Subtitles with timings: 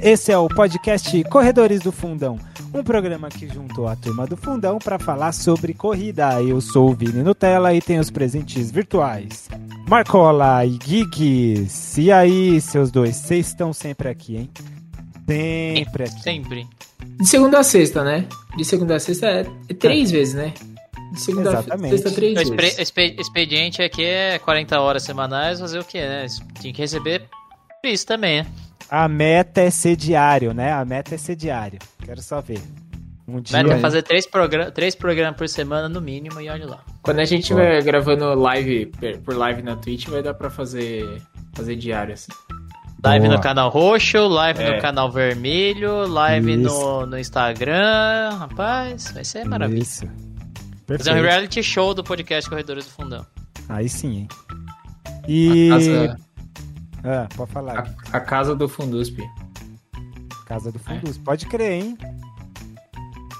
[0.00, 2.38] Esse é o podcast Corredores do Fundão,
[2.72, 6.40] um programa que juntou a turma do Fundão para falar sobre corrida.
[6.42, 9.48] Eu sou o Vini Nutella e tenho os presentes virtuais.
[9.88, 12.00] Marcola e Gigs.
[12.00, 14.50] E aí, seus dois, vocês estão sempre aqui, hein?
[15.26, 16.22] Sempre aqui.
[16.22, 16.66] Sempre.
[17.20, 18.26] De segunda a sexta, né?
[18.56, 20.54] De segunda a sexta é, é três vezes, né?
[21.12, 21.90] De segunda a Exatamente.
[21.98, 22.78] sexta, três O expre- vezes.
[22.78, 26.26] expe- expediente aqui é 40 horas semanais, fazer o quê, né?
[26.62, 27.24] Tem que receber
[27.84, 28.46] isso também, né?
[28.90, 30.72] A meta é ser diário, né?
[30.72, 31.78] A meta é ser diário.
[32.04, 32.60] Quero só ver.
[33.26, 33.62] Um dia.
[33.62, 36.80] Meta é fazer três, progra três programas por semana no mínimo e olha lá.
[37.02, 38.90] Quando a gente estiver gravando live
[39.24, 41.20] por live na Twitch, vai dar pra fazer,
[41.54, 42.32] fazer diário, assim.
[43.04, 43.36] Live Boa.
[43.36, 44.76] no canal roxo, live É.
[44.76, 46.74] no canal vermelho, live Isso.
[46.80, 48.30] no, no Instagram.
[48.38, 49.82] Rapaz, vai ser maravilha.
[49.82, 50.04] Isso.
[50.86, 53.26] Fazer um reality show do podcast Corredores do Fundão.
[53.68, 54.28] Aí sim, hein?
[55.28, 55.68] E.
[55.68, 56.16] Casa,
[57.04, 57.94] Ah, pode falar.
[58.12, 59.18] a, a casa do Fundusp.
[60.46, 61.18] Casa do Fundus.
[61.18, 61.98] Pode crer, hein?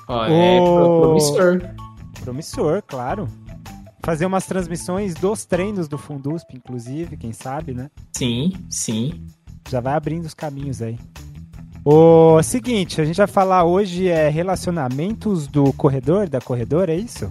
[0.06, 1.60] Ó, é promissor.
[2.22, 3.28] Promissor, claro.
[4.04, 7.90] Fazer umas transmissões dos treinos do Fundusp, inclusive, quem sabe, né?
[8.16, 9.26] Sim, sim.
[9.68, 10.98] Já vai abrindo os caminhos aí.
[11.84, 17.30] O seguinte, a gente vai falar hoje é relacionamentos do corredor, da corredora, é isso?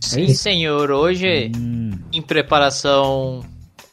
[0.00, 0.42] Sim, isso?
[0.42, 0.90] senhor.
[0.90, 1.90] Hoje, Hum.
[2.12, 3.40] em preparação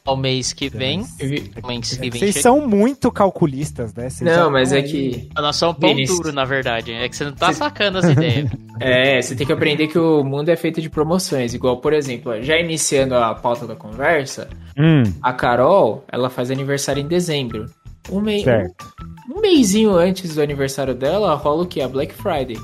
[0.06, 0.98] ao mês que vem.
[0.98, 4.10] Mês que vem Vocês chega- são muito calculistas, né?
[4.10, 5.28] Vocês Não, mas é aí- que.
[5.34, 6.18] Nós somos pão Vinícius.
[6.20, 6.92] duro, na verdade.
[6.92, 8.50] É que você não tá sacando as ideias.
[8.80, 11.54] É, você tem que aprender que o mundo é feito de promoções.
[11.54, 17.00] Igual, por exemplo, já iniciando a pauta da conversa, Hum, a Carol, ela faz aniversário
[17.00, 17.66] em dezembro.
[18.10, 18.42] Um, mei...
[18.42, 18.84] certo.
[19.32, 21.80] um mêsinho antes do aniversário dela, rola o que?
[21.80, 22.56] A Black Friday.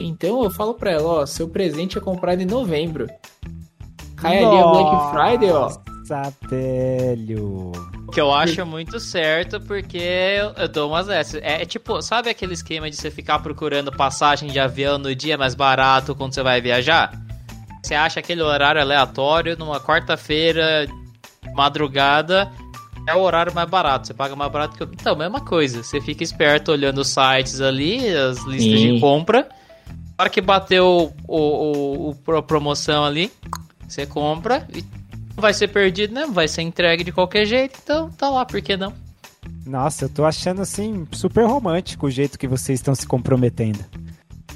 [0.00, 3.06] Então eu falo pra ela, ó, seu presente é comprado em novembro.
[4.16, 5.70] Cai ali a Black Friday, ó.
[6.08, 7.72] Nossa, velho.
[8.06, 11.42] O que eu acho muito certo, porque eu, dou umas dessas.
[11.42, 15.36] É, é tipo, sabe aquele esquema de você ficar procurando passagem de avião no dia
[15.36, 17.12] mais barato quando você vai viajar?
[17.82, 20.86] Você acha aquele horário aleatório numa quarta-feira,
[21.54, 22.50] madrugada,
[23.06, 24.06] é o horário mais barato.
[24.06, 24.88] Você paga mais barato que eu.
[24.92, 25.82] Então, mesma coisa.
[25.82, 28.94] Você fica esperto olhando os sites ali, as listas Sim.
[28.94, 29.48] de compra.
[30.18, 33.30] Na hora que bateu o, o, o- a promoção ali,
[33.88, 34.82] você compra e
[35.38, 36.26] vai ser perdido, né?
[36.30, 38.92] Vai ser entregue de qualquer jeito, então tá lá, por que não?
[39.64, 43.78] Nossa, eu tô achando assim super romântico o jeito que vocês estão se comprometendo.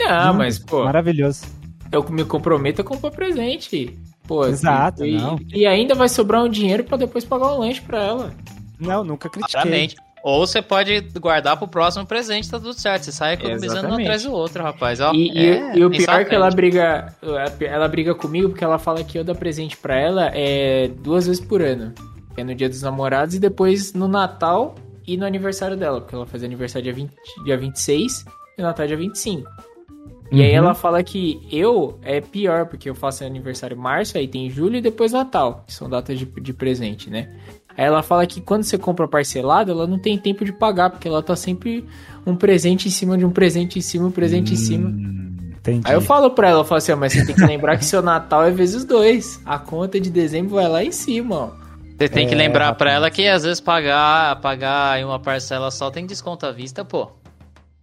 [0.07, 1.45] Ah, Hum, mas, pô, Maravilhoso.
[1.91, 3.97] eu me comprometo a comprar presente.
[4.27, 5.39] Pô, Exato, e, não.
[5.53, 8.35] e ainda vai sobrar um dinheiro pra depois pagar um lanche pra ela.
[8.79, 9.53] Não, nunca critiquei.
[9.61, 9.97] Claramente.
[10.23, 13.03] Ou você pode guardar pro próximo presente, tá tudo certo.
[13.05, 15.01] Você sai economizando um atrás do outro, rapaz.
[15.01, 17.15] Ó, E, e- é, e o tem pior é que ela briga.
[17.61, 21.45] Ela briga comigo porque ela fala que eu dar presente pra ela é duas vezes
[21.45, 21.93] por ano.
[22.37, 26.01] É no dia dos namorados e depois no Natal e no aniversário dela.
[26.01, 27.13] Porque ela faz aniversário dia, 20,
[27.45, 28.25] dia 26
[28.57, 29.51] e o Natal dia 25.
[30.31, 30.57] E aí Uhum.
[30.57, 34.77] ela fala que eu é pior, porque eu faço aniversário em março, aí tem julho
[34.77, 37.29] e depois Natal, que são datas de, de presente, né?
[37.77, 41.09] Aí ela fala que quando você compra parcelado, ela não tem tempo de pagar, porque
[41.09, 41.85] ela tá sempre
[42.27, 44.89] um presente em cima de um presente em cima, um presente em cima.
[44.89, 45.83] Hum, entendi.
[45.87, 47.85] Aí eu falo pra ela, eu falo assim, ó, mas você tem que lembrar que
[47.85, 49.41] seu Natal é vezes dois.
[49.45, 51.51] A conta de dezembro vai lá em cima, ó.
[51.99, 52.97] Você tem que É, lembrar pra rapaz.
[52.97, 57.11] ela que às vezes pagar, pagar em uma parcela só tem desconto à vista, pô.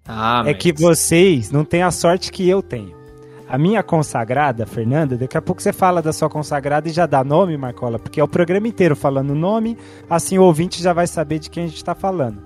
[0.07, 2.97] Ah, É que vocês não têm a sorte que eu tenho.
[3.49, 7.23] A minha consagrada, Fernanda, daqui a pouco você fala da sua consagrada e já dá
[7.23, 9.75] nome, Marcola, porque é o programa inteiro falando o nome,
[10.07, 12.43] assim o ouvinte já vai saber de quem a gente tá falando.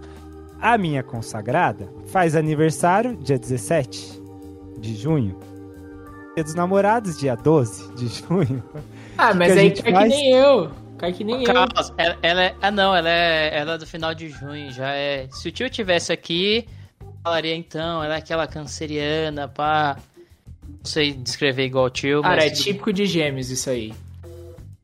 [0.62, 4.22] A minha consagrada faz aniversário dia 17
[4.80, 5.38] de junho.
[6.36, 8.63] Dia dos namorados, dia 12 de junho.
[9.18, 10.13] Ah, mas aí gente cai faz?
[10.13, 10.72] que nem eu.
[10.98, 11.54] Cai que nem eu.
[11.54, 12.56] Carlos, ela, ela é.
[12.62, 14.72] Ah, não, ela é, ela é do final de junho.
[14.72, 15.28] Já é.
[15.31, 16.66] Se o tio tivesse aqui,
[17.22, 19.98] falaria então, ela é aquela canceriana, pá.
[19.98, 20.12] Não
[20.83, 22.45] sei descrever igual o tio, Cara, mas.
[22.45, 23.94] é típico de gêmeos isso aí.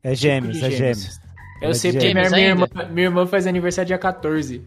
[0.02, 1.20] É gêmeos, é de gêmeos.
[1.62, 4.62] Eu É sei porque minha, gêmeos minha, irmã, minha irmã faz aniversário dia 14.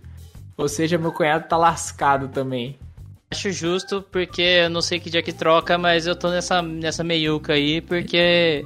[0.56, 2.78] Ou seja, meu cunhado tá lascado também.
[3.32, 7.04] Acho justo, porque eu não sei que dia que troca, mas eu tô nessa, nessa
[7.04, 8.64] meiuca aí, porque.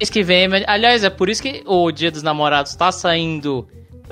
[0.00, 0.48] Mês que vem.
[0.48, 3.66] mas- Aliás, é por isso que o Dia dos Namorados tá saindo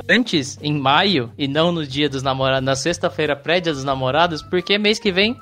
[0.08, 4.78] antes, em maio, e não no Dia dos Namorados, na sexta-feira pré-Dia dos Namorados, porque
[4.78, 5.36] mês que vem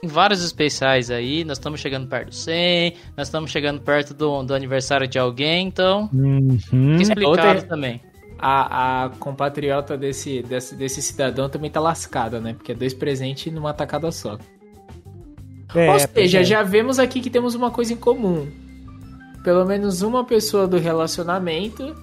[0.00, 4.42] Tem vários especiais aí, nós estamos chegando perto do 100, nós estamos chegando perto do,
[4.42, 6.10] do aniversário de alguém, então.
[6.12, 6.58] Uhum.
[6.58, 8.00] Fica explicado Outra- também.
[8.38, 12.52] A, a compatriota desse, desse, desse cidadão também tá lascada, né?
[12.52, 14.38] Porque é dois presentes numa tacada só.
[15.74, 16.44] É, Ou seja, é.
[16.44, 18.46] já vemos aqui que temos uma coisa em comum.
[19.42, 21.94] Pelo menos uma pessoa do relacionamento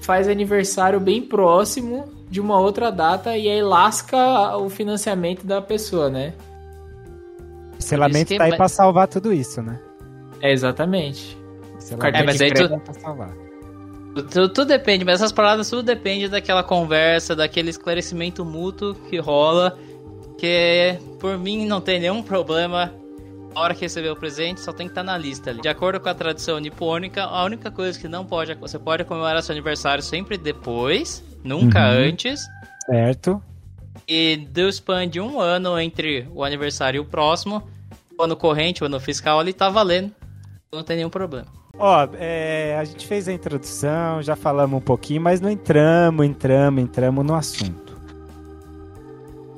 [0.00, 6.08] faz aniversário bem próximo de uma outra data e aí lasca o financiamento da pessoa,
[6.08, 6.34] né?
[7.78, 9.78] O selamento que- tá aí pra salvar tudo isso, né?
[10.40, 11.36] É exatamente.
[11.98, 13.32] Cartão É, mas de aí tu- pra salvar.
[14.14, 19.76] Tudo, tudo depende, mas essas paradas tudo depende daquela conversa, daquele esclarecimento mútuo que rola.
[20.38, 22.92] Que por mim não tem nenhum problema.
[23.54, 25.60] A hora que receber o presente só tem que estar na lista ali.
[25.60, 28.52] De acordo com a tradição nipônica, a única coisa que não pode.
[28.54, 32.08] Você pode comemorar seu aniversário sempre depois, nunca Uhum.
[32.08, 32.40] antes.
[32.86, 33.40] Certo.
[34.06, 37.62] E deu span de um ano entre o aniversário e o próximo.
[38.18, 40.12] O ano corrente, o ano fiscal, ali tá valendo.
[40.72, 41.46] Não tem nenhum problema.
[41.76, 46.82] Ó, é, a gente fez a introdução, já falamos um pouquinho, mas não entramos, entramos,
[46.82, 47.94] entramos no assunto.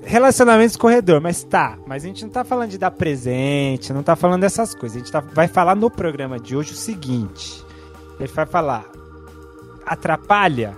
[0.03, 4.15] Relacionamentos corredor, mas tá, mas a gente não tá falando de dar presente, não tá
[4.15, 4.97] falando dessas coisas.
[4.97, 7.63] A gente tá- vai falar no programa de hoje o seguinte:
[8.21, 8.85] gente vai falar,
[9.85, 10.77] atrapalha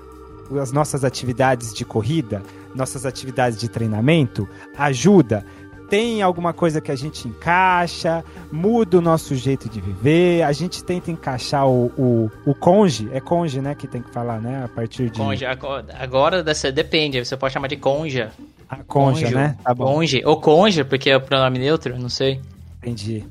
[0.60, 2.42] as nossas atividades de corrida,
[2.74, 5.44] nossas atividades de treinamento, ajuda,
[5.88, 8.22] tem alguma coisa que a gente encaixa,
[8.52, 13.20] muda o nosso jeito de viver, a gente tenta encaixar o, o, o conge, é
[13.20, 15.20] conge, né, que tem que falar, né, a partir de...
[15.46, 18.30] Agora- agora dessa- depende, você pode chamar de conja.
[18.68, 19.34] A conja, Conjo.
[19.34, 19.56] né?
[19.64, 20.22] Tá bom, Conge.
[20.26, 22.38] Ou conja, porque é o pronome neutro, não sei.
[22.82, 23.24] entendi.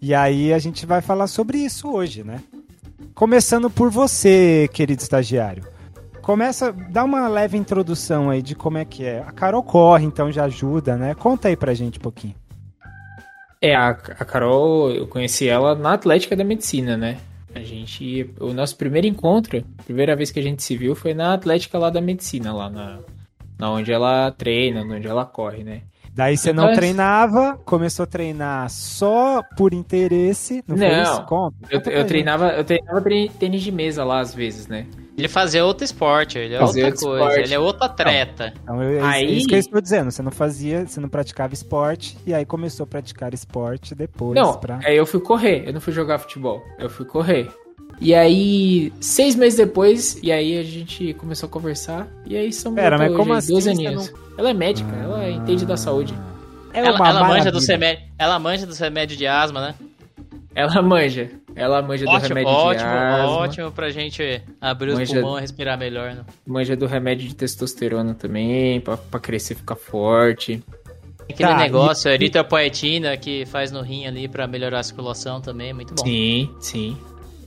[0.00, 2.40] E aí a gente vai falar sobre isso hoje, né?
[3.12, 5.64] Começando por você, querido estagiário.
[6.26, 9.20] Começa, dá uma leve introdução aí de como é que é.
[9.20, 11.14] A Carol corre, então já ajuda, né?
[11.14, 12.34] Conta aí pra gente um pouquinho.
[13.62, 17.18] É, a, a Carol, eu conheci ela na Atlética da Medicina, né?
[17.54, 18.28] A gente.
[18.40, 21.78] O nosso primeiro encontro, a primeira vez que a gente se viu foi na Atlética
[21.78, 22.98] lá da Medicina, lá na,
[23.56, 25.82] na onde ela treina, onde ela corre, né?
[26.12, 31.22] Daí você não Mas- treinava, começou a treinar só por interesse, não, foi Não, isso?
[31.26, 31.56] Conta.
[31.70, 34.86] Eu, eu treinava, eu treinava tre- tênis de mesa lá às vezes, né?
[35.16, 37.46] Ele fazia outro esporte, ele é Fazia outra outro coisa, esporte.
[37.46, 38.52] ele é outro atleta.
[38.62, 40.10] Então, eu, é Aí- isso- é isso que eu estou dizendo.
[40.10, 44.34] Você não fazia, você não praticava esporte, e aí começou a praticar esporte depois.
[44.38, 44.78] Não, pra...
[44.84, 47.48] aí eu fui correr, eu não fui jogar futebol, eu fui correr.
[47.98, 52.74] E aí, seis meses depois, e aí a gente começou a conversar, e aí são
[52.74, 54.12] Pera, mas como assim 12 você aninhos.
[54.36, 56.12] Ela é médica, ela entende da saúde.
[56.74, 59.74] É ela, ela manja dos remédios, ela manja dos remédios de asma, né?
[60.56, 64.98] Ela manja, ela manja do Ótimo, remédio de ótimo, asma, ótimo pra gente abrir os
[64.98, 66.24] Manja- pulmões e respirar melhor, né?
[66.46, 70.64] manja do remédio de testosterona também, pra, pra crescer e ficar forte.
[71.28, 75.92] Aquele Tá, negócio, eritropoetina, que faz no rim ali pra melhorar a circulação também, muito
[75.94, 76.02] bom.
[76.04, 76.96] Sim, sim.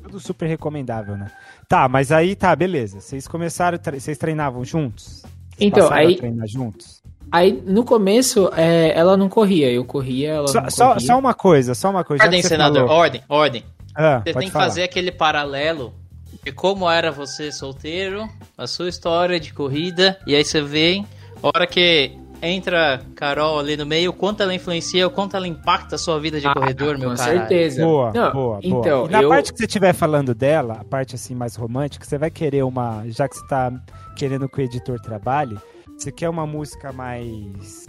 [0.03, 1.31] Tudo super recomendável, né?
[1.67, 2.99] Tá, mas aí tá, beleza.
[3.01, 5.21] Vocês começaram, vocês treinavam juntos?
[5.23, 5.25] Vocês
[5.59, 6.98] Então, aí- a treinar juntos?
[7.31, 11.07] Aí, no começo, é, ela não corria, eu corria, ela Só, não só, corria.
[11.07, 12.23] só uma coisa, só uma coisa.
[12.23, 13.63] Ordem, senador, falou- ordem, ordem.
[13.95, 14.65] Ah, Você tem que falar.
[14.65, 15.93] fazer aquele paralelo
[16.43, 18.27] de como era você solteiro,
[18.57, 21.03] a sua história de corrida, e aí você vê,
[21.43, 25.47] a hora que entra Carol ali no meio, o quanto ela influencia, o quanto ela
[25.47, 27.39] impacta a sua vida de Ah, corredor, meu Com caralho.
[27.39, 27.83] certeza.
[27.83, 29.09] Boa, Não, boa, então, boa.
[29.09, 29.29] E na eu...
[29.29, 33.03] parte que você estiver falando dela, a parte assim mais romântica, você vai querer uma.
[33.07, 33.71] Já que você tá
[34.15, 35.57] querendo que o editor trabalhe,
[35.99, 37.85] você quer uma música mais.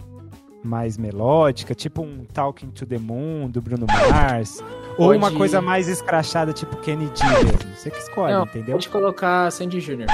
[0.63, 4.59] mais melódica, tipo um Talking to the Moon do Bruno Mars.
[4.97, 7.75] ou Pode- uma coisa mais escrachada, tipo Kennedy mesmo.
[7.75, 8.73] Você que escolhe, Não, entendeu?
[8.73, 10.07] pode colocar Sandy Júnior.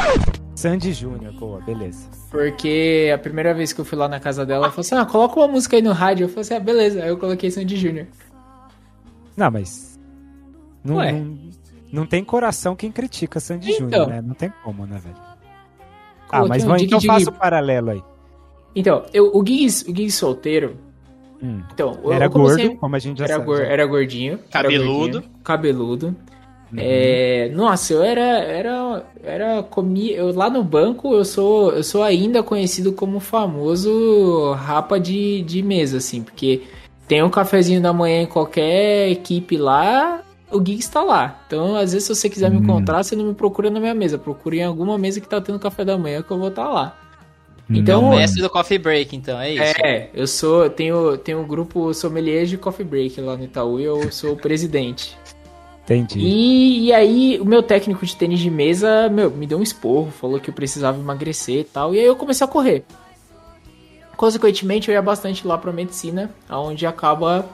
[0.55, 2.07] Sandy Júnior, boa, beleza.
[2.31, 5.05] Porque a primeira vez que eu fui lá na casa dela, ela falou assim: ah,
[5.05, 6.23] coloca uma música aí no rádio.
[6.25, 7.03] Eu falei assim: ah, beleza.
[7.03, 8.07] Aí eu coloquei Sandy Júnior.
[9.35, 9.99] Não, mas.
[10.83, 11.37] Não, não,
[11.91, 13.89] não tem coração quem critica Sandy Então.
[13.89, 14.21] Júnior, né?
[14.21, 15.15] Não tem como, né, velho?
[16.31, 17.07] Ah, mas um vamos, então dig.
[17.07, 18.01] faça o paralelo aí.
[18.75, 20.75] Então, eu, o Gui o Gui solteiro.
[21.41, 21.61] Hum.
[21.73, 23.45] Então, eu- Era comecei- gordo, como a gente já Era, sabe.
[23.45, 23.63] gor- já.
[23.65, 24.33] era gordinho.
[24.33, 25.11] era Cabeludo.
[25.21, 26.07] gordinho, cabeludo.
[26.69, 26.79] Uhum.
[26.79, 32.03] É, nossa, eu era, era, era comi, eu lá no banco eu sou, eu sou
[32.03, 36.63] ainda conhecido como o famoso rapa de, de mesa, assim, porque
[37.07, 41.41] tem um cafezinho da manhã em qualquer equipe lá, o Gui está lá.
[41.47, 42.61] Então, às vezes, se você quiser me Hum.
[42.61, 45.59] encontrar, você não me procura na minha mesa, procura em alguma mesa que tá tendo
[45.59, 46.97] café da manhã que eu vou estar lá.
[47.69, 47.75] Hum.
[47.75, 49.81] Então, É o mestre do coffee break, então, é isso.
[49.83, 53.83] é, eu sou, tenho, tenho um grupo sommeliers de coffee break lá no Itaú e
[53.83, 55.17] eu sou o presidente.
[55.83, 56.19] Entendi.
[56.19, 60.11] E, e aí, o meu técnico de tênis de mesa, meu, me deu um esporro,
[60.11, 61.95] falou que eu precisava emagrecer e tal.
[61.95, 62.83] E aí eu comecei a correr.
[64.17, 67.45] Consequentemente, eu ia bastante lá pra medicina, onde acaba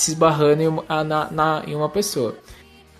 [0.00, 2.34] se esbarrando em uma, na, na, em uma pessoa.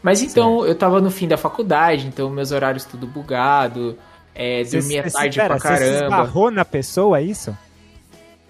[0.02, 3.96] Mas então, eu tava no fim da faculdade, então meus horários tudo bugado,
[4.34, 6.04] é, dormia Você- tarde pera, pra Você caramba.
[6.04, 7.56] esbarrou na pessoa, é isso?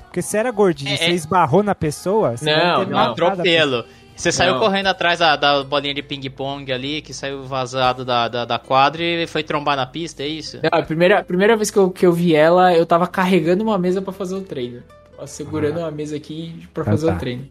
[0.05, 2.37] Porque você era gordinho, É, você é- esbarrou na pessoa?
[2.37, 2.87] Você Não, não.
[2.87, 3.03] Pessoa.
[3.33, 3.85] atropelo.
[4.17, 4.61] Você saiu Não.
[4.61, 9.03] correndo atrás da, da bolinha de ping-pong ali, que saiu vazado da, da, da quadra
[9.03, 10.59] e foi trombar na pista, é isso?
[10.63, 13.63] Não, a primeira, a primeira vez que eu, que eu vi ela, eu tava carregando
[13.65, 14.83] uma mesa pra fazer o treino.
[15.27, 17.15] Segurando uma mesa aqui pra Ah, fazer tá.
[17.15, 17.47] o treino.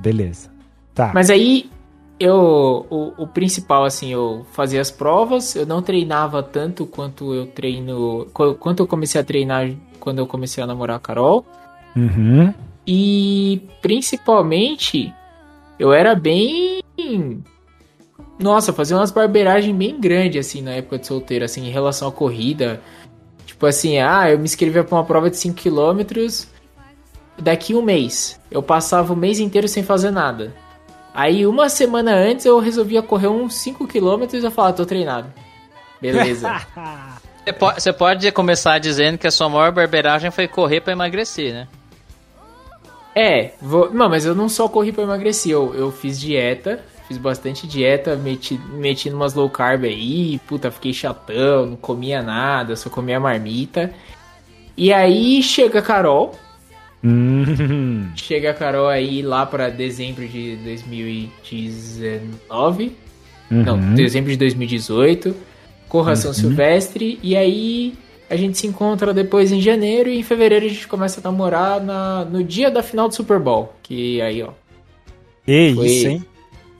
[0.00, 0.50] Beleza.
[0.94, 1.12] Tá.
[1.14, 1.70] Mas aí,
[2.18, 2.86] eu.
[2.90, 8.26] O, o principal, assim, eu fazia as provas, eu não treinava tanto quanto eu treino.
[8.32, 11.44] qu- Quanto eu comecei a treinar quando eu comecei a namorar a Carol.
[11.94, 12.52] Uhum.
[12.86, 15.12] E principalmente,
[15.78, 16.80] eu era bem.
[18.38, 22.12] Nossa, fazia umas barbeiragens bem grandes, assim, na época de solteiro, assim, em relação à
[22.12, 22.80] corrida.
[23.44, 26.46] Tipo assim, ah, eu me inscrevia pra uma prova de 5km
[27.38, 28.40] daqui um mês.
[28.50, 30.54] Eu passava o mês inteiro sem fazer nada.
[31.14, 35.32] Aí, uma semana antes, eu resolvia correr uns 5km e eu falava, tô treinado.
[36.00, 36.48] Beleza.
[37.44, 41.52] Você po- Você pode começar dizendo que a sua maior barbeiragem foi correr pra emagrecer,
[41.52, 41.68] né?
[43.14, 43.92] É, vou...
[43.92, 48.14] não, mas eu não só corri pra emagrecer, eu, eu fiz dieta, fiz bastante dieta,
[48.14, 53.92] meti, meti numas low carb aí, puta, fiquei chatão, não comia nada, só comia marmita.
[54.76, 56.38] E aí chega a Carol,
[57.02, 58.10] Hum.
[58.14, 62.92] chega a Carol aí lá pra dezembro de 2019,
[63.50, 63.94] não, Uhum.
[63.94, 65.34] dezembro de 2018,
[65.88, 66.34] corra São Uhum.
[66.34, 67.94] Silvestre, e aí
[68.28, 71.82] a gente se encontra depois em janeiro e em fevereiro a gente começa a namorar
[71.82, 74.50] na, no dia da final do Super Bowl, que aí, ó,
[75.48, 76.24] E Foi- isso, hein?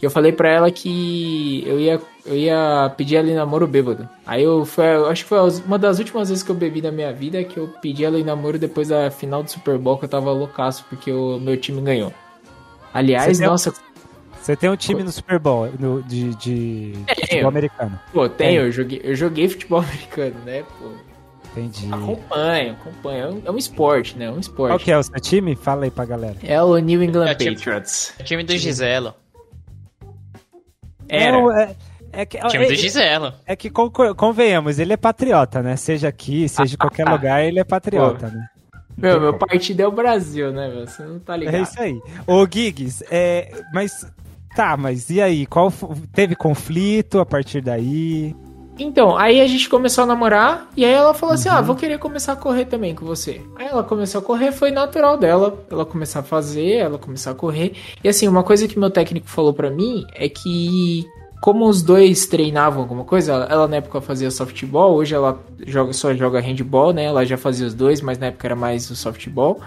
[0.01, 4.09] Que eu falei pra ela que eu ia, eu ia pedir ela em namoro bêbado.
[4.27, 6.91] Aí eu, foi, eu acho que foi uma das últimas vezes que eu bebi na
[6.91, 10.07] minha vida que eu pedi ela em namoro depois da final do Super Bowl que
[10.07, 12.13] eu tava loucaço porque o meu time ganhou.
[12.95, 13.75] Aliás, Você tem- nossa,
[14.41, 18.01] Você tem um time no Super Bowl no- de, de futebol americano.
[18.11, 20.65] pô, tenho, eu joguei, eu joguei futebol americano, né?
[20.79, 20.89] Pô,
[21.55, 21.93] Entendi.
[21.93, 23.23] acompanho, acompanho.
[23.25, 24.25] É um, é um esporte, né?
[24.25, 24.85] É um Qual esporte.
[24.85, 25.55] que é o seu time?
[25.57, 26.37] Fala aí pra galera.
[26.43, 28.15] É o New England É Patriots.
[28.19, 29.13] É time do Giselo.
[31.11, 31.33] Era.
[31.33, 31.75] Não, é,
[32.13, 33.33] é que, Time do é, Giselo.
[33.47, 35.77] é que con- convenhamos, ele é patriota, né?
[35.77, 38.47] Seja aqui, seja em qualquer lugar, ele é patriota, né?
[38.97, 40.87] Meu, meu partido é o Brasil, né, meu?
[40.87, 41.55] Você não tá ligado.
[41.55, 41.99] É isso aí.
[42.27, 44.07] Ô, Giggs, é, mas.
[44.55, 45.47] Tá, mas e aí?
[45.47, 45.73] Qual
[46.13, 48.35] teve conflito a partir daí?
[48.83, 51.55] Então, aí a gente começou a namorar e aí ela falou assim: Uhum.
[51.55, 53.41] Ah, vou querer começar a correr também com você.
[53.57, 57.35] Aí ela começou a correr, foi natural dela, ela começar a fazer, ela começar a
[57.35, 57.75] correr.
[58.03, 61.07] E assim, uma coisa que meu técnico falou pra mim é que,
[61.43, 66.15] como os dois treinavam alguma coisa, ela na época fazia softball, hoje ela joga, só
[66.15, 67.05] joga handball, né?
[67.05, 69.61] Ela já fazia os dois, mas na época era mais o softball.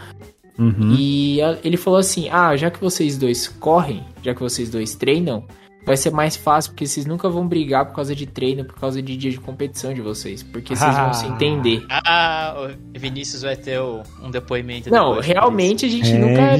[0.58, 0.96] Uhum.
[0.98, 5.44] E ele falou assim: Ah, já que vocês dois correm, já que vocês dois treinam,
[5.86, 9.02] vai ser mais fácil, porque vocês nunca vão brigar por causa de treino, por causa
[9.02, 10.42] de dia de competição de vocês.
[10.44, 11.86] Porque vocês vão se entender.
[11.90, 16.58] Ah, o Vinícius vai ter um depoimento Não, realmente a gente É, nunca,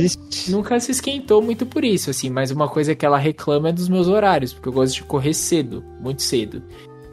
[0.50, 2.30] nunca se esquentou muito por isso, assim.
[2.30, 5.34] Mas uma coisa que ela reclama é dos meus horários, porque eu gosto de correr
[5.34, 6.62] cedo, muito cedo.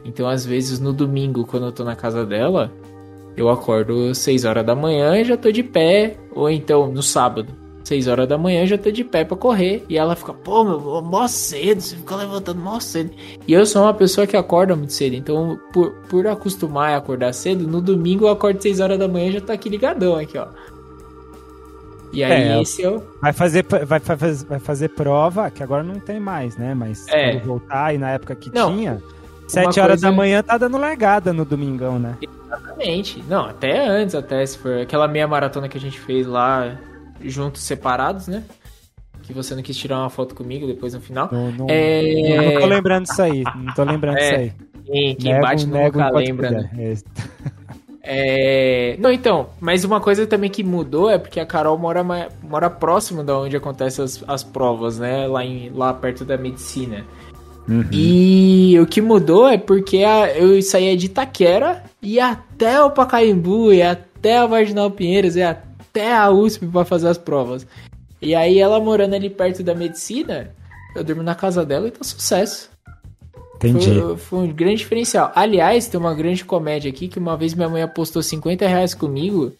[0.03, 2.73] Então, às vezes, no domingo, quando eu tô na casa dela,
[3.37, 6.17] eu acordo 6 horas da manhã e já tô de pé.
[6.33, 7.60] Ou então, no sábado,
[7.91, 9.83] 6 horas da manhã, já tô de pé pra correr.
[9.89, 13.11] E ela fica, pô, meu, mó cedo, você fica levantando mó cedo.
[13.45, 15.13] E eu sou uma pessoa que acorda muito cedo.
[15.13, 19.27] Então, por, por acostumar a acordar cedo, no domingo eu acordo 6 horas da manhã
[19.27, 20.47] e já tô aqui ligadão aqui, ó.
[22.13, 23.03] E aí, É, esse eu.
[23.21, 26.73] Vai fazer, vai, fazer, vai fazer prova, que agora não tem mais, né?
[26.73, 27.31] Mas É.
[27.33, 29.01] quando voltar, e na época que Não, tinha,
[29.47, 32.17] sete horas coisa- da manhã tá dando largada no domingão, né?
[32.21, 33.23] Exatamente.
[33.29, 36.77] Não, até antes, até se for aquela meia maratona que a gente fez lá,
[37.25, 38.43] juntos, separados, né?
[39.23, 41.29] Que você não quis tirar uma foto comigo depois no final.
[41.31, 42.37] Não, não, É...
[42.37, 43.43] eu não tô lembrando disso aí.
[43.55, 44.53] Não tô lembrando É, disso aí.
[44.85, 46.69] Quem, quem Nego- bate nego nunca lembra, né?
[48.03, 48.95] É.
[48.99, 52.03] Não, então, mas uma coisa também que mudou é porque a Carol mora,
[52.41, 55.27] mora próximo da onde acontecem as, as provas, né?
[55.27, 57.05] Lá, em, lá perto da medicina.
[57.69, 57.85] Uhum.
[57.91, 63.71] E o que mudou é porque a- eu saía de Itaquera e até o Pacaembu,
[63.71, 67.65] e até a Marginal Pinheiros, e até a USP pra fazer as provas.
[68.21, 70.51] E aí ela morando ali perto da medicina,
[70.95, 72.69] eu durmo na casa dela e tá sucesso.
[73.55, 73.99] Entendi.
[73.99, 75.31] Foi, foi um grande diferencial.
[75.35, 79.53] Aliás, tem uma grande comédia aqui que uma vez minha mãe apostou 50 reais comigo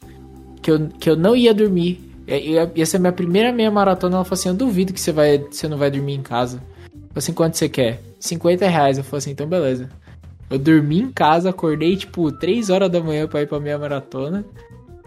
[0.62, 2.10] que eu, que eu não ia dormir.
[2.28, 4.18] Ia, ia ser a minha primeira meia maratona.
[4.18, 6.58] Ela falou assim: Eu duvido que você, vai, você não vai dormir em casa.
[6.58, 8.02] Eu falei assim: Quanto você quer?
[8.20, 8.98] 50 reais.
[8.98, 9.90] Eu falei assim: Então beleza.
[10.50, 14.44] Eu dormi em casa, acordei tipo 3 horas da manhã pra ir pra minha maratona.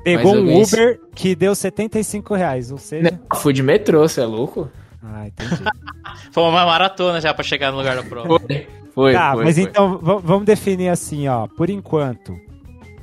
[0.04, 3.10] Pegou um Uber que deu 75 reais, ou seja...
[3.10, 4.70] Não, fui de metrô, você é louco?
[5.02, 5.62] Ah, entendi.
[6.30, 8.26] Foi uma maratona já pra chegar no lugar da prova.
[8.26, 8.66] Foi.
[8.94, 9.64] Foi, tá, foi, mas foi.
[9.64, 11.48] então vamos definir assim, ó.
[11.48, 12.38] Por enquanto,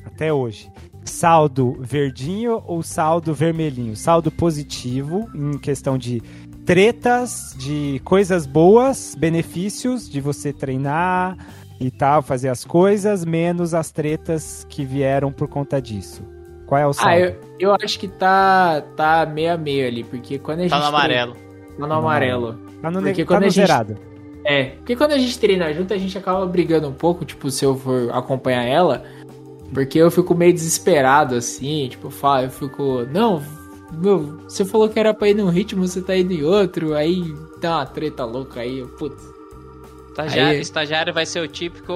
[0.05, 0.71] até hoje,
[1.03, 3.95] saldo verdinho ou saldo vermelhinho?
[3.97, 6.21] Saldo positivo em questão de
[6.65, 11.37] tretas, de coisas boas, benefícios de você treinar
[11.77, 16.23] e tal, fazer as coisas, menos as tretas que vieram por conta disso.
[16.71, 17.09] Qual é o saldo?
[17.11, 20.71] Ah, eu, eu acho que tá, tá meio a meio ali, porque quando a gente.
[20.71, 21.35] Tá no treina- amarelo.
[21.77, 22.59] Tá no amarelo.
[22.81, 23.97] tá no, porque tá quando no a gente- zerado.
[24.45, 27.65] É, porque quando a gente treina junto, a gente acaba brigando um pouco, tipo, se
[27.65, 29.03] eu for acompanhar ela,
[29.73, 33.43] porque eu fico meio desesperado, assim, tipo, eu falo, eu fico, não,
[33.91, 37.21] meu, você falou que era pra ir num ritmo, você tá indo em outro, aí
[37.59, 39.21] dá uma treta louca aí, putz.
[40.11, 41.93] Estagiário, Aí- estagiário vai ser o típico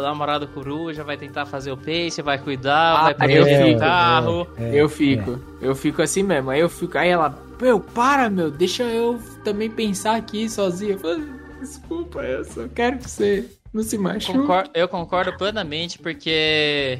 [0.00, 3.78] namorado coruja, vai tentar fazer o pace, vai cuidar, Ah, vai poder é, é, o
[3.78, 4.46] carro.
[4.56, 8.50] É, eu fico, eu fico assim mesmo, aí eu fico, aí ela, meu, para, meu,
[8.50, 10.72] deixa eu também pensar aqui falo,
[11.60, 14.38] desculpa, eu só quero que você não se machuque.
[14.38, 16.98] Concor- eu concordo plenamente, porque.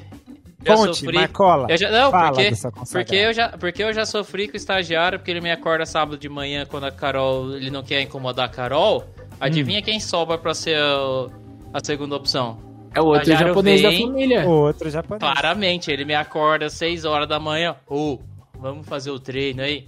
[0.62, 1.16] Eu Ponte, sofri.
[1.16, 1.66] Marcola.
[1.70, 2.52] Eu já, não, fala porque,
[2.92, 6.18] porque, eu já, porque eu já sofri com o estagiário, porque ele me acorda sábado
[6.18, 7.56] de manhã quando a Carol.
[7.56, 9.06] Ele não quer incomodar a Carol.
[9.40, 11.30] Adivinha quem sobra pra ser o-
[11.72, 12.58] a segunda opção?
[12.94, 14.48] É o outro japonês da vem- família.
[14.48, 15.20] Outro japonês.
[15.20, 17.76] Claramente, ele me acorda às 6 horas da manhã.
[17.88, 18.18] Ô,
[18.58, 19.86] vamos fazer o treino aí.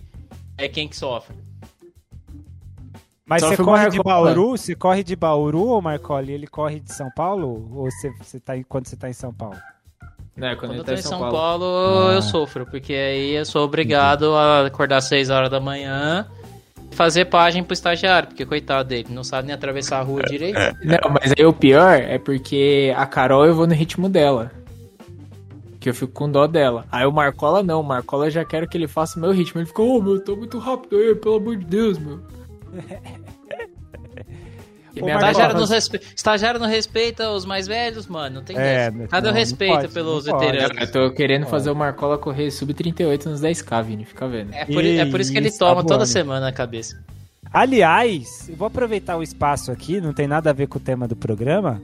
[0.56, 1.34] É quem que sofre.
[3.26, 4.02] Mas Só você corre de.
[4.02, 4.50] Bauru?
[4.56, 6.32] Você corre de Bauru ou Marcoli?
[6.32, 7.68] Ele corre de São Paulo?
[7.74, 9.56] Ou você, você tá em, quando você tá em São Paulo?
[10.36, 11.64] Né, Quando ele eu tá tô em São Paulo,
[12.08, 12.14] Ah.
[12.14, 16.26] eu sofro, porque aí eu sou obrigado a acordar às 6 horas da manhã
[16.92, 20.58] fazer página pro estagiário, porque coitado dele, não sabe nem atravessar a rua direito.
[20.84, 24.50] Não, mas aí o pior é porque a Carol eu vou no ritmo dela.
[25.80, 26.86] Que eu fico com dó dela.
[26.92, 29.60] Aí o Marcola não, o Marcola eu já quero que ele faça o meu ritmo.
[29.60, 32.20] Ele fica, ô meu, tô muito rápido aí, pelo amor de Deus, meu.
[35.00, 36.00] Ô, Estagiário, não respe...
[36.14, 38.36] estagiário não respeita os mais velhos, mano.
[38.36, 38.98] Não tem É, dessa.
[38.98, 40.78] não- Cadê o respeito pode, pelos veteranos?
[40.80, 44.52] Eu tô querendo fazer o Marcola correr sub-38 nos 10k, Vini, fica vendo.
[44.52, 46.98] É por, é por isso que ele toma tá toda semana a cabeça.
[47.52, 51.06] Aliás, eu vou aproveitar o espaço aqui, não tem nada a ver com o tema
[51.06, 51.80] do programa.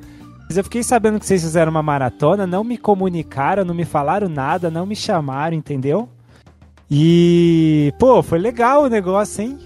[0.48, 4.28] Mas eu fiquei sabendo que vocês fizeram uma maratona, não me comunicaram, não me falaram
[4.30, 6.08] nada, não me chamaram, entendeu?
[6.90, 9.58] E, pô, foi legal o negócio, hein?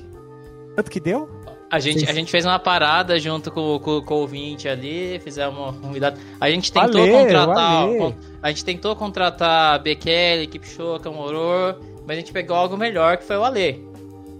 [0.74, 1.28] Quanto que deu?
[1.72, 5.58] A gente, a gente fez uma parada junto com, com, com o ouvinte ali, fizemos
[5.58, 6.18] uma convidada.
[6.38, 7.86] A gente tentou Valeu, contratar.
[7.86, 8.14] valeu.
[8.42, 13.24] A gente tentou contratar Bekele, Equipe Show, Camoror, mas a gente pegou algo melhor que
[13.24, 13.82] foi o Ale.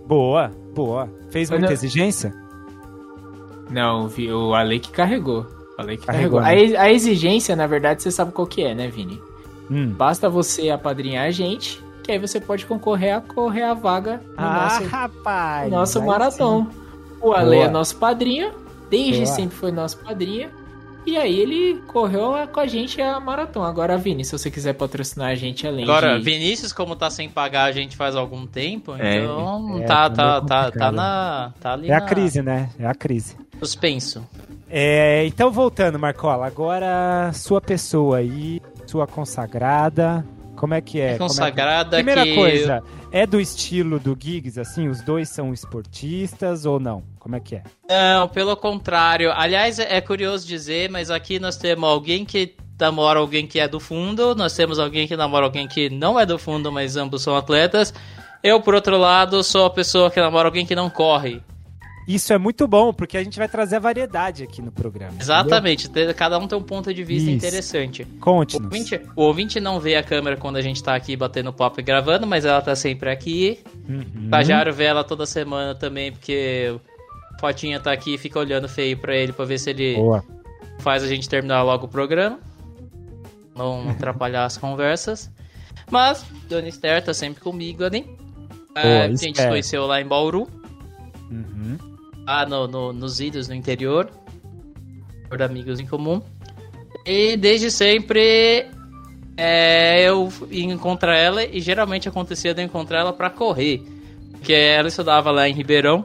[0.07, 1.09] Boa, boa.
[1.31, 2.35] Fez muita não- exigência?
[3.71, 5.47] Não, o Ale que carregou.
[5.79, 6.41] O Ale que Carregou, carregou.
[6.43, 6.49] né?
[6.49, 9.19] A, ex- a exigência, na verdade, você sabe qual que é, né, Vini?
[9.71, 9.89] Hum.
[9.97, 14.35] Basta você apadrinhar a gente, que aí você pode concorrer a correr a vaga no
[14.37, 15.69] Ah, nosso rapaz.
[15.69, 16.69] o nosso maratão.
[17.23, 17.65] O Ale Boa.
[17.65, 18.53] é nosso padrinho,
[18.91, 19.27] desde Boa.
[19.35, 20.51] sempre foi nosso padrinho.
[21.05, 23.69] E aí ele correu com a gente a maratona.
[23.69, 26.25] Agora, Vini, se você quiser patrocinar a gente além Agora, de...
[26.25, 29.17] Vinícius, como tá sem pagar a gente faz algum tempo, É.
[29.19, 30.95] então É, tá, tá tá, tá, tá, complicado.
[30.95, 31.53] na.
[31.61, 32.71] Tá ali É a na- crise, né?
[32.79, 33.37] É a crise.
[33.61, 34.25] Suspenso.
[34.71, 40.25] É, então, voltando, Marcola, agora sua pessoa aí, sua consagrada,
[40.63, 41.15] como é que é?
[41.15, 42.37] É Como é que- consagrada Primeira que.
[42.37, 44.87] coisa, é do estilo do Giggs, assim?
[44.87, 47.03] Os dois são esportistas ou não?
[47.19, 47.65] Como é que é?
[47.91, 49.33] Não, pelo contrário.
[49.33, 53.81] Aliás, é curioso dizer, mas aqui nós temos alguém que namora alguém que é do
[53.81, 57.37] fundo, nós temos alguém que namora alguém que não é do fundo, mas ambos são
[57.37, 57.93] atletas.
[58.41, 61.43] Eu, por outro lado, sou a pessoa que namora alguém que não corre.
[62.07, 65.15] Isso é muito bom, porque a gente vai trazer a variedade aqui no programa.
[65.21, 67.37] Exatamente, te- cada um tem um ponto de vista Isso.
[67.47, 68.03] interessante.
[68.03, 68.19] entendeu?
[68.19, 68.65] O Conte-nos.
[68.65, 71.83] ouvinte, o ouvinte não vê a câmera quando a gente tá aqui batendo papo e
[71.83, 73.61] gravando, mas ela tá sempre aqui.
[73.89, 74.05] Uhum.
[74.23, 78.69] O estagiário vê ela toda semana também, porque o Fotinha tá aqui e fica olhando
[78.69, 80.25] feio pra ele pra ver se ele Boa.
[80.81, 82.39] faz a gente terminar logo o programa.
[83.55, 85.31] Não atrapalhar as conversas.
[85.91, 88.07] Mas, Dona Esther tá sempre comigo ali.
[88.75, 90.49] É, a gente se conheceu lá em Bauru,
[91.31, 91.77] Uhum.
[92.27, 94.11] Lá no, no- nos idos no interior.
[95.29, 96.21] Por amigos em comum.
[97.07, 98.67] E desde sempre
[99.37, 103.83] é, eu ia encontrar ela e geralmente acontecia de eu encontrar ela pra correr.
[104.33, 106.05] Porque ela estudava lá em Ribeirão.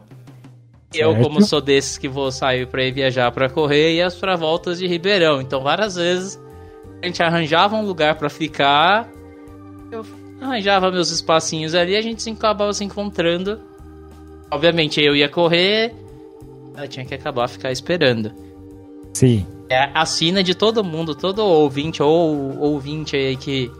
[0.93, 1.23] E eu, Certo.
[1.23, 4.87] como sou desses que vou sair pra ir viajar pra correr, ia para voltas de
[4.87, 5.41] Ribeirão.
[5.41, 6.39] Então várias vezes
[7.01, 9.07] a gente arranjava um lugar pra ficar.
[9.91, 10.05] Eu
[10.41, 13.59] arranjava meus espacinhos ali e a gente se acabava se encontrando.
[14.49, 15.93] Obviamente eu ia correr,
[16.77, 18.31] ela tinha que acabar ficar esperando.
[19.13, 19.45] Sim.
[19.69, 23.71] É a sina de todo mundo, todo ouvinte ou ouvinte aí que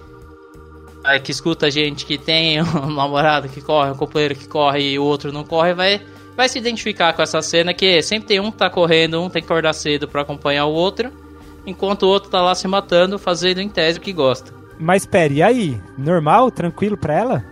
[1.04, 5.00] aí que escuta gente que tem um namorado que corre, um companheiro que corre e
[5.00, 6.02] o outro não corre, vai,
[6.36, 9.42] vai se identificar com essa cena que sempre tem um que tá correndo, um tem
[9.42, 11.12] que acordar cedo para acompanhar o outro,
[11.66, 14.52] enquanto o outro tá lá se matando, fazendo em tese o que gosta.
[14.80, 15.82] Mas pera, e aí?
[15.98, 16.52] Normal?
[16.52, 17.46] Tranquilo pra ela?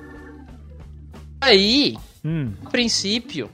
[1.39, 2.51] Aí, Hum.
[2.65, 3.49] a princípio,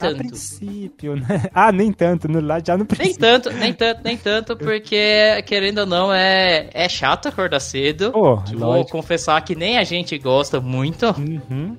[0.00, 0.28] nem A tanto.
[0.28, 1.44] princípio, né?
[1.54, 3.20] Ah, nem tanto, no lado já no Nem princípio.
[3.20, 8.12] tanto, nem tanto, nem tanto, porque, querendo ou não, é, é chato acordar cedo.
[8.12, 8.90] Pô, Vou lógico.
[8.92, 11.06] confessar que nem a gente gosta muito.
[11.18, 11.76] Uhum.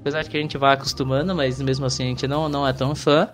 [0.00, 2.72] Apesar de que a gente vai acostumando, mas mesmo assim a gente não, não é
[2.72, 3.28] tão fã.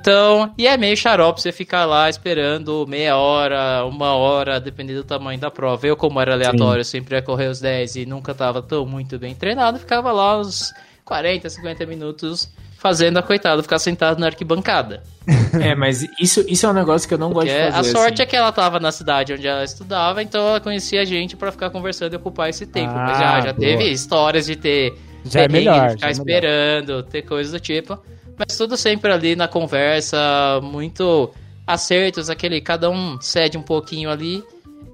[0.00, 5.06] Então, e é meio xarope você ficar lá esperando meia hora, uma hora, dependendo do
[5.06, 5.86] tamanho da prova.
[5.86, 9.34] Eu, como era aleatório, sempre ia correr os 10 e nunca tava tão muito bem
[9.34, 10.72] treinado, ficava lá uns
[11.04, 12.48] 40, 50 minutos
[12.78, 15.02] fazendo a coitada ficar sentado na arquibancada.
[15.60, 17.88] É, mas isso, isso é um negócio que eu não gosto Porque de fazer.
[17.88, 18.22] a sorte assim.
[18.22, 21.50] é que ela tava na cidade onde ela estudava, então ela conhecia a gente pra
[21.52, 22.92] ficar conversando e ocupar esse tempo.
[22.94, 23.54] Ah, Mas já, já boa.
[23.54, 26.38] teve histórias de ter Já é melhor, de ficar já é melhor.
[26.38, 27.98] esperando, ter coisas do tipo.
[28.38, 31.30] Mas tudo sempre ali na conversa, muito
[31.66, 34.42] acertos, aquele cada um cede um pouquinho ali.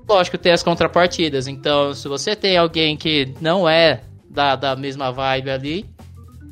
[0.09, 1.47] Lógico, tem as contrapartidas.
[1.47, 5.87] Então, se você tem alguém que não é da, da mesma vibe ali,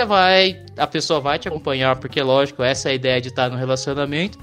[0.06, 3.56] vai, a pessoa vai te acompanhar, porque lógico, essa é a ideia de estar no
[3.56, 4.38] relacionamento.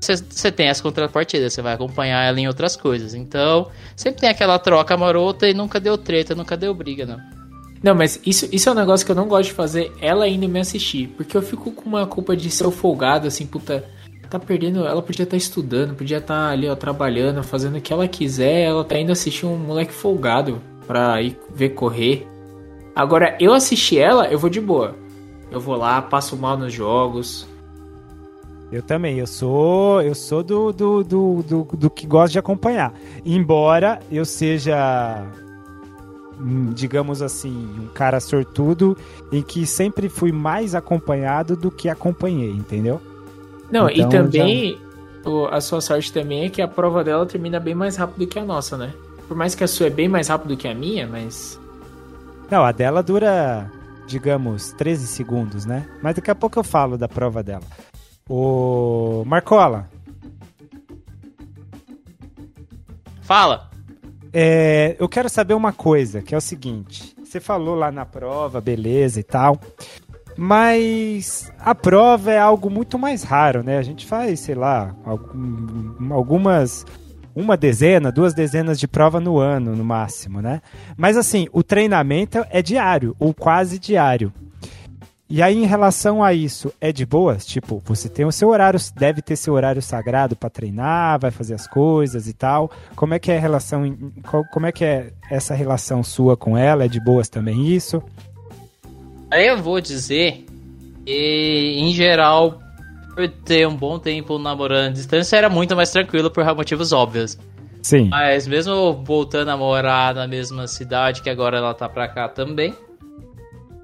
[0.00, 3.14] Você, tem as contrapartidas, você vai acompanhar ela em outras coisas.
[3.14, 7.18] Então, sempre tem aquela troca marota e nunca deu treta, nunca deu briga, não.
[7.82, 10.48] Não, mas isso, isso é um negócio que eu não gosto de fazer, ela indo
[10.48, 11.08] me assistir.
[11.16, 13.84] Porque eu fico com uma culpa de ser folgado, assim, puta.
[14.28, 14.86] Tá perdendo.
[14.86, 18.62] Ela podia estar estudando, podia estar ali, ó, trabalhando, fazendo o que ela quiser.
[18.62, 22.26] Ela tá indo assistir um moleque folgado pra ir ver correr.
[22.94, 24.94] Agora, eu assistir ela, eu vou de boa.
[25.50, 27.46] Eu vou lá, passo mal nos jogos.
[28.70, 32.94] Eu também, eu sou eu sou do, do, do, do, do que gosta de acompanhar.
[33.24, 35.26] Embora eu seja,
[36.40, 38.96] hum, digamos assim, um cara sortudo
[39.30, 42.98] em que sempre fui mais acompanhado do que acompanhei, entendeu?
[43.70, 44.78] Não, Então, e também
[45.24, 48.38] o- a sua sorte também é que a prova dela termina bem mais rápido que
[48.38, 48.94] a nossa, né?
[49.28, 51.60] Por mais que a sua é bem mais rápido que a minha, mas.
[52.52, 53.72] Não, a dela dura,
[54.06, 55.88] digamos, 13 segundos, né?
[56.02, 57.62] Mas daqui a pouco eu falo da prova dela.
[58.28, 59.88] O Marcola,
[63.22, 63.70] Fala!
[64.34, 67.14] É, eu quero saber uma coisa, que é o seguinte.
[67.24, 69.58] Você falou lá na prova, beleza e tal.
[70.36, 73.78] Mas a prova é algo muito mais raro, né?
[73.78, 76.84] A gente faz, sei lá, algum- algumas.
[77.34, 80.60] Uma dezena, duas dezenas de prova no ano, no máximo, né?
[80.96, 84.32] Mas assim, o treinamento é diário, ou quase diário.
[85.34, 87.46] E aí, em relação a isso, é de boas?
[87.46, 91.54] Tipo, você tem o seu horário, deve ter seu horário sagrado para treinar, vai fazer
[91.54, 92.70] as coisas e tal.
[92.94, 93.96] Como é que é a relação,
[94.52, 96.84] como é que é essa relação sua com ela?
[96.84, 98.02] É de boas também isso?
[99.32, 100.44] Eu vou dizer
[101.06, 102.61] que, em geral,
[103.14, 107.38] por ter um bom tempo namorando à distância, era muito mais tranquilo por motivos óbvios.
[107.82, 108.08] Sim.
[108.08, 112.74] Mas mesmo voltando a morar na mesma cidade, que agora ela tá pra cá também,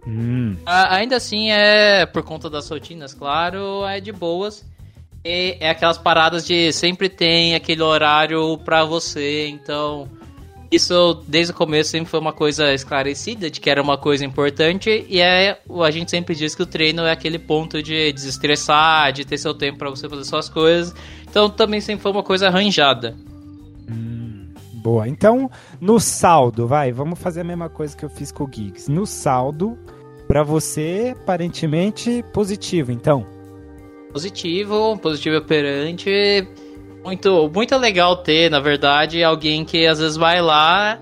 [0.07, 4.65] Hum, a- ainda assim é, por conta das rotinas, claro, é de boas.
[5.25, 10.09] E é aquelas paradas de sempre tem aquele horário pra você, então
[10.71, 15.07] isso desde o começo sempre foi uma coisa esclarecida de que era uma coisa importante
[15.09, 19.25] e é a gente sempre diz que o treino é aquele ponto de desestressar, de
[19.25, 20.95] ter seu tempo pra você fazer suas coisas.
[21.29, 23.17] Então também sempre foi uma coisa arranjada.
[24.75, 25.09] boa.
[25.09, 25.51] Então,
[25.81, 28.91] no saldo, vai, vamos fazer a mesma coisa que eu fiz com o Giggs.
[28.91, 29.77] No saldo,
[30.27, 33.27] pra você, aparentemente positivo, então.
[34.13, 36.47] positivo, positivo operante.
[37.09, 40.99] Muito, muito legal ter, na verdade, alguém que às vezes vai lá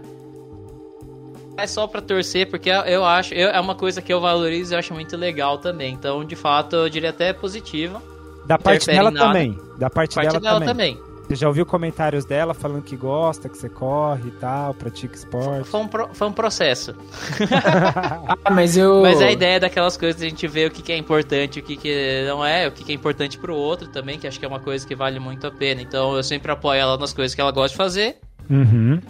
[1.56, 4.76] é só pra torcer, porque eu acho, eu- é uma coisa que eu valorizo e
[4.76, 5.92] acho muito legal também.
[5.94, 8.00] Então, de fato, eu diria até positivo.
[8.46, 9.26] Da parte dela nada.
[9.26, 9.58] também.
[9.76, 10.94] Da parte, Parte dela, dela também.
[10.94, 11.05] também.
[11.28, 15.66] Você já ouviu comentários dela falando que gosta, que você corre e tal, pratica esporte?
[15.68, 16.94] Foi um, pro- foi um processo.
[18.44, 19.02] Ah, mas eu.
[19.02, 21.62] Mas é a ideia daquelas coisas a gente vê o que, que é importante, o
[21.62, 24.44] que, que não é, o que, que é importante pro outro também, que acho que
[24.44, 25.82] é uma coisa que vale muito a pena.
[25.82, 28.16] Então, eu sempre apoio ela nas coisas que ela gosta de fazer.
[28.48, 29.00] Uhum.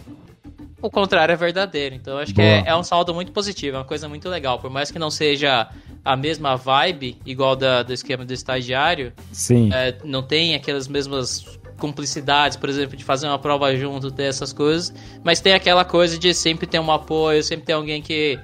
[0.81, 1.95] o contrário é verdadeiro.
[1.95, 2.47] Então acho que Boa.
[2.55, 4.59] é, é um saldo muito positivo, é uma coisa muito legal.
[4.59, 5.69] Por mais que não seja
[6.05, 9.71] a mesma vibe, igual da, do esquema do estagiário, Sim.
[9.73, 14.53] é, não tem aquelas mesmas cumplicidades, por exemplo, de fazer uma prova junto, ter essas
[14.53, 18.39] coisas, mas tem aquela coisa de sempre ter um apoio, sempre ter alguém que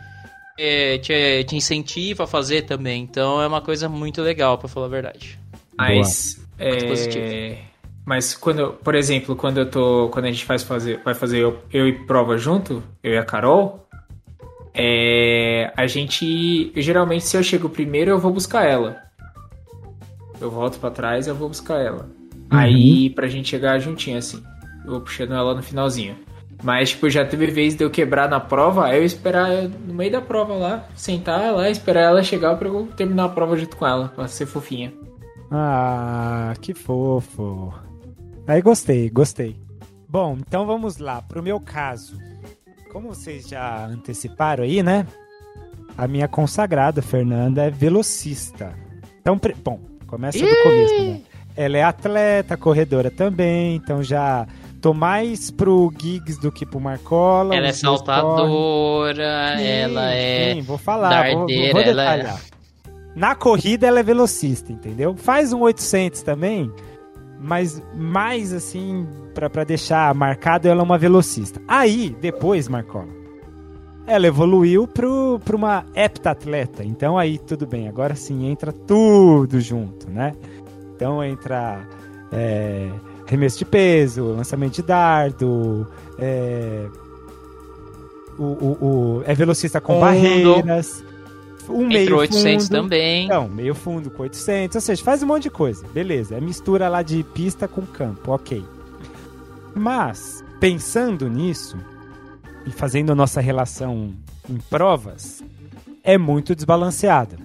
[0.59, 3.03] é, te, te incentiva a fazer também.
[3.03, 5.39] Então é uma coisa muito legal, pra falar a verdade.
[5.77, 6.41] Mas.
[6.59, 7.59] Muito É...
[8.05, 10.09] Mas quando, por exemplo, quando eu tô.
[10.11, 13.25] Quando a gente faz fazer, vai fazer eu, eu e prova junto, eu e a
[13.25, 13.87] Carol,
[14.75, 16.73] é, a gente.
[16.77, 19.01] Geralmente, se eu chego primeiro, eu vou buscar ela.
[20.41, 22.11] Eu volto pra trás eu vou buscar ela.
[22.53, 24.43] Aí, pra gente chegar juntinho, assim.
[24.85, 26.17] Eu vou puxando ela no finalzinho.
[26.63, 30.13] Mas, tipo, já teve vez de eu quebrar na prova, aí eu esperar no meio
[30.13, 33.85] da prova lá, sentar lá, esperar ela chegar pra eu terminar a prova junto com
[33.87, 34.93] ela, pra ser fofinha.
[35.51, 37.75] Ah, que fofo.
[38.47, 39.57] Aí gostei, gostei.
[40.09, 41.21] Bom, então vamos lá.
[41.21, 42.17] Pro meu caso,
[42.93, 45.07] como vocês já anteciparam aí, né?
[45.99, 48.73] A minha consagrada, Fernanda, é velocista.
[49.21, 51.21] Então, pre- bom, começa do começo, né?
[51.57, 54.47] Ela é atleta, corredora também, então já
[54.81, 57.55] tô mais pro Giggs do que pro Marcola.
[57.55, 60.55] Ela é saltadora, Sim, ela é.
[60.55, 62.41] Sim, vou falar, vou, vou dardeira, ela é- detalhar.
[63.15, 65.15] Na corrida ela é velocista, entendeu?
[65.15, 66.73] Faz um 800 também,
[67.39, 71.61] mas mais assim, pra, pra deixar marcado, ela é uma velocista.
[71.69, 73.09] Aí, depois, Marcola,
[74.07, 76.83] ela evoluiu pro, pra uma heptatleta.
[76.83, 80.33] Então aí, tudo bem, agora sim entra tudo junto, né?
[81.03, 81.85] Então entra
[82.31, 82.89] é,
[83.27, 85.85] remesso de peso, lançamento de dardo,
[86.17, 86.87] é,
[88.39, 88.79] o, o,
[89.19, 90.01] o- é velocista com Fundo.
[90.01, 91.05] barreiras,
[91.69, 93.25] um meio 800 fundo, também.
[93.27, 96.89] Então, meio fundo com 800, ou seja, faz um monte de coisa, beleza, é mistura
[96.89, 98.65] lá de pista com campo, ok.
[99.75, 101.77] Mas, pensando nisso,
[102.67, 104.13] e fazendo a nossa relação
[104.49, 105.43] em provas,
[106.05, 107.37] é muito desbalanceada.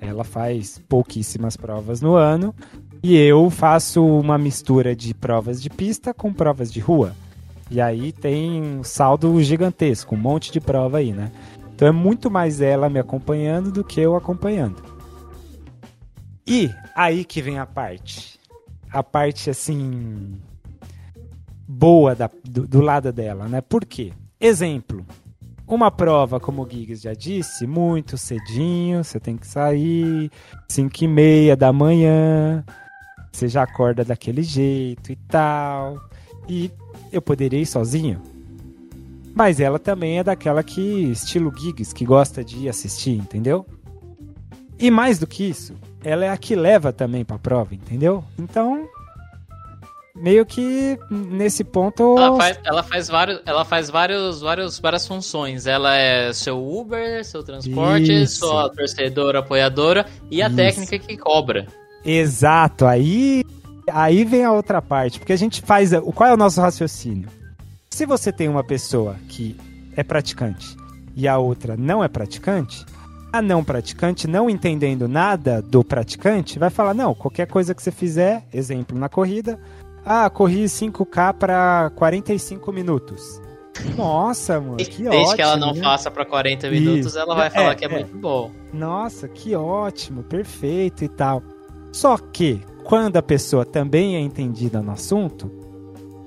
[0.00, 2.54] Ela faz pouquíssimas provas no ano
[3.06, 7.14] e eu faço uma mistura de provas de pista com provas de rua.
[7.70, 11.30] E aí tem um saldo gigantesco, um monte de prova aí, né?
[11.74, 14.82] Então é muito mais ela me acompanhando do que eu acompanhando.
[16.46, 18.38] E aí que vem a parte.
[18.90, 20.38] A parte assim.
[21.68, 23.60] boa da- do, do lado dela, né?
[23.60, 24.12] Por quê?
[24.40, 25.04] Exemplo.
[25.66, 30.30] Uma prova, como o Giggs já disse, muito cedinho, você tem que sair,
[30.68, 32.64] 5 e meia da manhã,
[33.36, 36.00] você já acorda daquele jeito e tal.
[36.48, 36.70] E
[37.12, 38.20] eu poderia ir sozinho,
[39.34, 43.66] mas ela também é daquela que, estilo Giggs, que gosta de ir assistir, entendeu?
[44.78, 48.22] E mais do que isso, ela é a que leva também pra prova, entendeu?
[48.38, 48.88] Então,
[50.14, 52.16] meio que nesse ponto.
[52.18, 55.66] Ela faz, ela faz vários, ela faz vários, vários, várias funções.
[55.66, 58.40] Ela é seu Uber, seu transporte, Isso.
[58.40, 60.56] sua torcedora, apoiadora e a Isso.
[60.56, 61.66] técnica que cobra.
[62.06, 63.42] Exato, aí
[63.90, 67.28] aí vem a outra parte, porque a gente faz o qual é o nosso raciocínio?
[67.90, 69.56] Se você tem uma pessoa que
[69.96, 70.76] é praticante
[71.16, 72.84] e a outra não é praticante,
[73.32, 77.90] a não praticante, não entendendo nada do praticante, vai falar: "Não, qualquer coisa que você
[77.90, 79.58] fizer, exemplo na corrida,
[80.04, 83.40] ah, corri 5K para 45 minutos".
[83.96, 85.36] Nossa, mano, que Desde ótimo.
[85.36, 85.82] que ela não né?
[85.82, 87.18] faça pra 40 minutos, Isso.
[87.18, 87.90] ela vai É, falar que é, é.
[87.90, 88.50] muito bom.
[88.72, 91.42] Nossa, que ótimo, perfeito e tal.
[91.96, 95.50] Só que quando a pessoa também é entendida no assunto,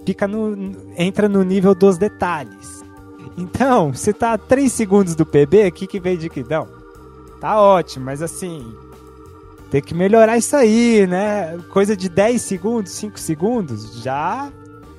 [0.04, 2.84] fica no, entra no nível dos detalhes.
[3.38, 6.68] Então, você tá a 3 segundos do PB, o que que vem de que não?
[7.40, 8.66] Tá ótimo, mas assim,
[9.70, 11.56] tem que melhorar isso aí, né?
[11.70, 14.52] Coisa de 10 segundos, 5 segundos, já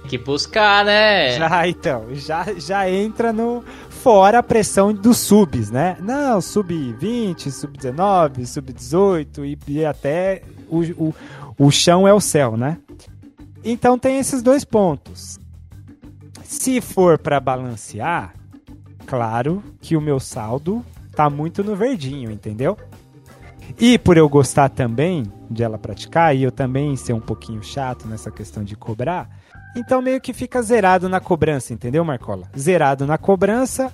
[0.03, 1.37] Tem que buscar, né?
[1.37, 3.65] já, então, já, já entra no.
[4.03, 5.99] Fora a pressão dos subs, né?
[6.01, 11.15] Não, sub 20, sub 19, sub 18 e, e até o, o,
[11.59, 12.79] o chão é o céu, né?
[13.63, 15.39] Então tem esses dois pontos.
[16.43, 18.35] Se for para balancear,
[19.05, 20.83] claro que o meu saldo
[21.15, 22.79] tá muito no verdinho, entendeu?
[23.79, 28.09] E por eu gostar também de ela praticar e eu também ser um pouquinho chato
[28.09, 29.29] nessa questão de cobrar,
[29.77, 32.49] então meio que fica zerado na cobrança, entendeu, Marcola?
[32.57, 33.93] Zerado na cobrança,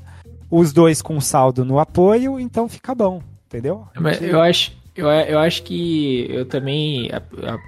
[0.51, 3.87] os dois com saldo no apoio, então fica bom, entendeu?
[3.99, 7.11] Mas eu acho, eu, eu acho que eu também.
[7.12, 7.19] A,
[7.53, 7.59] a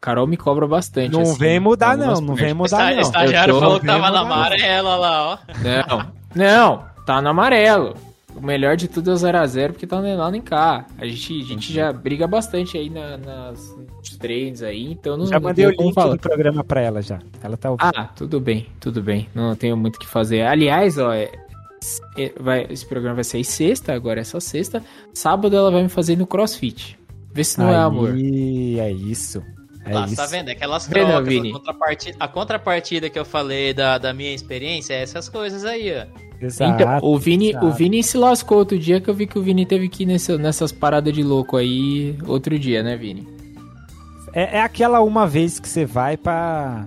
[0.00, 1.12] Carol me cobra bastante.
[1.12, 3.00] Não assim, vem mudar não, não vem mudar não.
[3.00, 5.38] estagiário falou que tava na amarela lá, ó.
[5.62, 8.07] Não, não, tá no amarelo.
[8.40, 10.86] O melhor de tudo é o 0x0, porque tá nem lá nem cá.
[10.96, 15.26] A gente, a gente já briga bastante aí na- nas, nos treinos aí, então não
[15.26, 16.14] Já não mandei o tem como link falar.
[16.14, 17.18] do programa pra ela já.
[17.42, 17.90] Ela tá ouvindo.
[17.96, 19.28] Ah, tudo bem, tudo bem.
[19.34, 20.42] Não tenho muito o que fazer.
[20.42, 21.30] Aliás, ó, é-
[22.16, 24.82] é- vai, esse programa vai sair sexta, agora é só sexta.
[25.12, 26.98] Sábado ela vai me fazer no crossfit.
[27.32, 28.12] Vê se não é amor.
[28.14, 29.42] Aí, é isso.
[29.84, 30.16] É Lá, isso.
[30.16, 30.48] tá vendo?
[30.50, 35.02] Aquelas não, trocas, a contrapartida, a contrapartida que eu falei da, da minha experiência é
[35.02, 36.27] essas coisas aí, ó.
[36.40, 36.82] Exato.
[36.82, 37.66] Então, o Vini, exato.
[37.66, 40.06] o Vini se lascou outro dia que eu vi que o Vini teve que ir
[40.06, 43.26] nesse- nessas paradas de louco aí outro dia, né, Vini?
[44.32, 46.86] É, é aquela uma vez que você vai pra.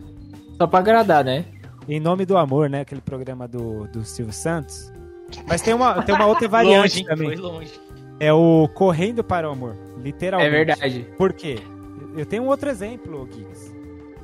[0.57, 1.45] Só pra agradar, né?
[1.89, 2.81] Em nome do amor, né?
[2.81, 4.91] Aquele programa do, do Silvio Santos.
[5.47, 7.27] Mas tem uma, tem uma outra variante longe, também.
[7.27, 7.71] foi longe.
[8.19, 9.75] É o Correndo para o Amor.
[10.03, 10.47] Literalmente.
[10.53, 11.07] É verdade.
[11.17, 11.57] Por quê?
[12.15, 13.71] Eu tenho um outro exemplo, Giggs.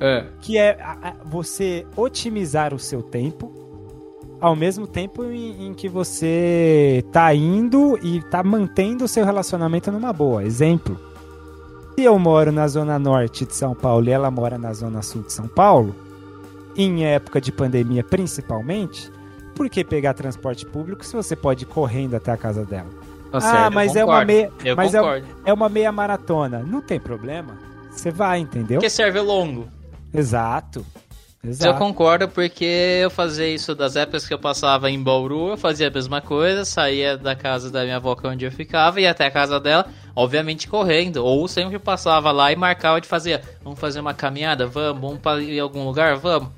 [0.00, 3.52] Ah, Que é a- a- você otimizar o seu tempo
[4.40, 9.90] ao mesmo tempo em, em que você tá indo e tá mantendo o seu relacionamento
[9.90, 10.44] numa boa.
[10.44, 10.98] Exemplo.
[11.94, 15.22] Se eu moro na zona norte de São Paulo e ela mora na zona sul
[15.22, 15.94] de São Paulo,
[16.76, 19.10] em época de pandemia principalmente,
[19.54, 23.08] por que pegar transporte público se você pode ir correndo até a casa dela?
[23.30, 23.74] tá ah, certo.
[23.74, 25.00] mas é uma meia, Eu mas é,
[25.44, 26.60] é uma meia maratona.
[26.60, 27.58] Não tem problema.
[27.90, 28.78] Você vai, entendeu?
[28.78, 29.66] Porque serve longo.
[30.12, 30.84] Exato.
[31.42, 31.78] Mas Eu Exato.
[31.78, 32.64] concordo porque
[33.02, 36.64] eu fazia isso das épocas que eu passava em Bauru, eu fazia a mesma coisa,
[36.64, 39.60] saía da casa da minha avó que é onde eu ficava, ia até a casa
[39.60, 44.66] dela, obviamente correndo, ou sempre passava lá e marcava de fazer, vamos fazer uma caminhada,
[44.66, 46.48] vamos, vamos para ir em algum lugar, vamos.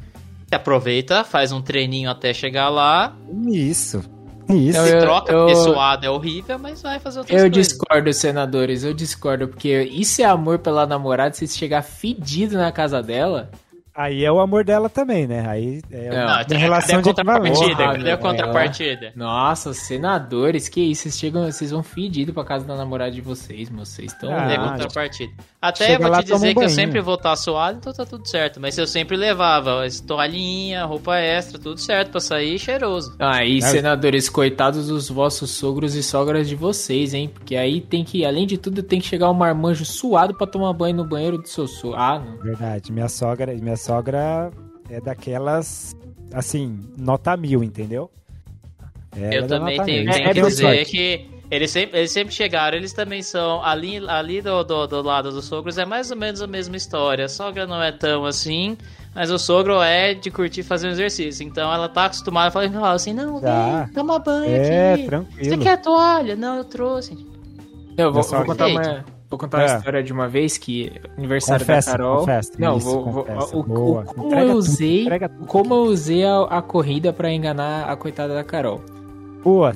[0.49, 3.15] Você aproveita, faz um treininho até chegar lá,
[3.49, 4.03] Isso.
[4.49, 4.79] Isso.
[4.79, 7.69] Eu- se troca, eu- suado é horrível, mas vai fazer outras Eu coisas.
[7.69, 13.01] discordo, senadores, eu discordo, porque isso é amor pela namorada, se chegar fedido na casa
[13.01, 13.49] dela.
[13.95, 15.45] Aí é o amor dela também, né?
[15.49, 17.77] Aí é Não, uma tem- relação cadê de a contrapartida?
[17.85, 19.13] Cadê a contrapartida?
[19.17, 23.69] Nossa, senadores, que isso, vocês chegam, vocês vão fedido pra casa da namorada de vocês,
[23.69, 24.33] vocês estão.
[24.33, 25.33] Ah, Cadê a contrapartida?
[25.63, 27.93] Até chega vou lá, te toma um dizer que eu sempre vou estar suado, então
[27.93, 28.59] tá tudo certo.
[28.59, 33.15] Mas eu sempre levava as toalhinha, roupa extra, tudo certo pra sair cheiroso.
[33.19, 33.61] Aí, É.
[33.61, 37.29] senadores, coitados dos vossos sogros e sogras de vocês, hein?
[37.29, 40.73] Porque aí tem que, além de tudo, tem que chegar um marmanjo suado pra tomar
[40.73, 41.99] banho no banheiro do seu sogro.
[42.01, 42.39] Ah, não.
[42.39, 42.91] Verdade.
[42.91, 44.51] Minha sogra, minha sogra
[44.89, 45.95] é daquelas,
[46.33, 48.11] assim, nota mil, entendeu?
[49.15, 50.85] Ela é eu da também tenho, tenho É, que é dizer sorte.
[50.91, 53.63] que eles sempre, eles sempre chegaram, eles também são.
[53.65, 57.25] Ali, ali do, do, do lado dos sogros é mais ou menos a mesma história.
[57.25, 58.77] A sogra não é tão assim,
[59.15, 61.45] mas o sogro é de curtir fazer um exercício.
[61.47, 63.85] Então ela tá acostumada a falar assim: não, Tá.
[63.85, 65.03] vem, toma banho É, aqui.
[65.03, 65.63] Você tranquilo.
[65.63, 66.37] quer toalha?
[66.37, 67.15] Não, eu trouxe.
[67.99, 69.77] Eu vou, vou contar uma, vou contar uma É.
[69.77, 72.19] história de uma vez que aniversário Confessa, da Carol.
[72.21, 72.53] confessa.
[72.59, 73.57] Não, Isso, vou, vou- confessa.
[73.57, 75.47] o, o- como Entrega eu usei, tudo.
[75.47, 78.81] como eu usei a, a corrida pra enganar a coitada da Carol.
[79.43, 79.75] Boa.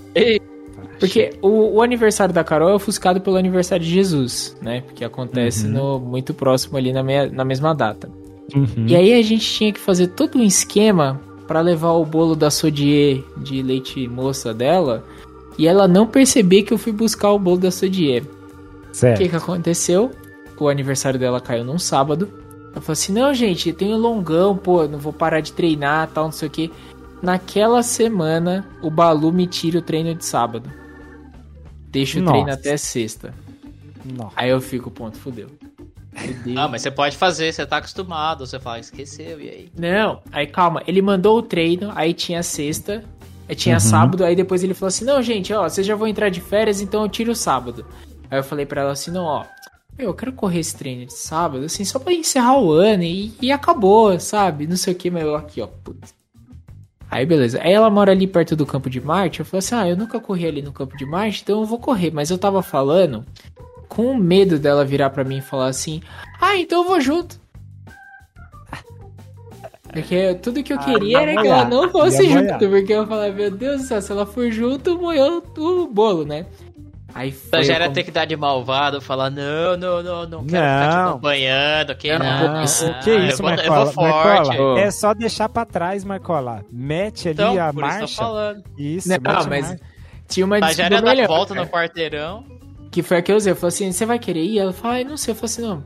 [1.06, 4.80] Porque o, o aniversário da Carol é ofuscado pelo aniversário de Jesus, né?
[4.82, 5.72] Porque acontece Uhum.
[5.72, 8.08] no muito próximo ali na, me- na mesma data.
[8.54, 8.86] Uhum.
[8.86, 12.50] E aí a gente tinha que fazer todo um esquema pra levar o bolo da
[12.50, 15.04] Sodier de leite moça dela
[15.58, 18.22] e ela não perceber que eu fui buscar o bolo da Sodier.
[18.22, 19.18] O Certo.
[19.18, 20.10] que que aconteceu?
[20.58, 22.28] O aniversário dela caiu num sábado.
[22.72, 26.24] Ela falou assim: Não, gente, eu tenho longão, pô, não vou parar de treinar, tal,
[26.26, 26.70] não sei o que.
[27.22, 30.70] Naquela semana, o Balu me tira o treino de sábado.
[31.94, 32.32] Deixa o Nossa.
[32.32, 33.32] treino até sexta.
[34.04, 34.32] Nossa.
[34.36, 35.48] Aí eu fico, ponto, fudeu.
[36.56, 38.46] Ah, mas você pode fazer, você tá acostumado.
[38.46, 39.68] Você fala, esqueceu, e aí?
[39.78, 43.02] Não, aí calma, ele mandou o treino, aí tinha sexta,
[43.48, 43.80] aí tinha Uhum.
[43.80, 46.80] sábado, aí depois ele falou assim: Não, gente, ó, vocês já vão entrar de férias,
[46.80, 47.86] então eu tiro o sábado.
[48.30, 49.44] Aí eu falei pra ela assim: Não, ó,
[49.98, 53.50] eu quero correr esse treino de sábado, assim, só pra encerrar o ano e, e
[53.50, 54.66] acabou, sabe?
[54.66, 56.14] Não sei o que, mas eu aqui, ó, putz.
[57.10, 57.60] Aí beleza.
[57.62, 59.40] Aí ela mora ali perto do Campo de Marte.
[59.40, 61.78] Eu falei assim: Ah, eu nunca corri ali no Campo de Marte, então eu vou
[61.78, 62.10] correr.
[62.12, 63.24] Mas eu tava falando
[63.88, 66.02] com medo dela virar pra mim e falar assim:
[66.40, 67.38] Ah, então eu vou junto.
[69.92, 72.58] Porque tudo que eu Ah, queria ia era que ela não fosse junto.
[72.58, 76.46] Porque eu falei, meu Deus do céu, se ela for junto, moeu o bolo, né?
[77.14, 77.46] Aí foi.
[77.46, 80.44] Então já era eu com- ter que dar de malvado, falar, não, não, não, não
[80.44, 81.08] quero ficar te Não.
[81.10, 82.54] acompanhando, que Não, não.
[82.58, 83.84] pô, isso- ah, que isso, eu vou, eu Marcola?
[83.84, 84.48] vou forte.
[84.48, 84.78] Marcola, Ô.
[84.78, 86.64] É só deixar pra trás, Marcola.
[86.72, 88.16] Mete ali Então, a por isso tô marcha.
[88.16, 88.64] falando.
[88.76, 89.80] Isso, Não, mete mas marcha.
[90.28, 92.44] tinha uma Mas já desculpa era dar volta no quarteirão.
[92.90, 93.52] Que foi a que eu usei.
[93.52, 94.58] Eu falei assim: você vai querer ir?
[94.58, 95.32] Ela falou, ai, não sei.
[95.32, 95.84] Eu falei assim: não,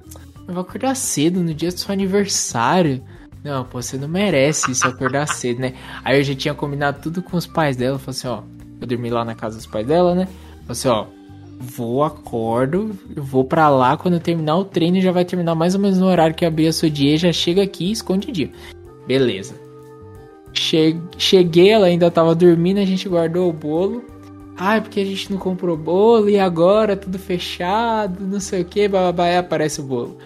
[0.49, 3.03] eu vou acordar cedo no dia do seu aniversário.
[3.45, 5.75] Não, pô, você não merece isso, acordar cedo, né?
[6.05, 7.97] Aí eu já tinha combinado tudo com os pais dela.
[7.97, 8.43] Eu falei assim: ó,
[8.81, 10.23] eu dormi lá na casa dos pais dela, né?
[10.23, 11.07] Eu falei assim: ó,
[11.59, 13.97] vou, acordo, vou pra lá.
[13.97, 16.49] Quando eu terminar o treino, já vai terminar mais ou menos no horário que eu
[16.49, 17.17] abri a sua dia.
[17.19, 18.51] Já chega aqui escondidinho.
[19.07, 19.55] Beleza.
[20.53, 24.03] Che- Cheguei, ela ainda tava dormindo, a gente guardou o bolo.
[24.57, 28.89] Ai, porque a gente não comprou bolo e agora tudo fechado, não sei o que,
[28.89, 30.17] bababá, aparece o bolo.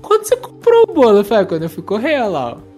[0.00, 1.18] Quando você comprou o bolo?
[1.18, 2.74] Eu falei, "Ah, quando eu fui correr lá, ó.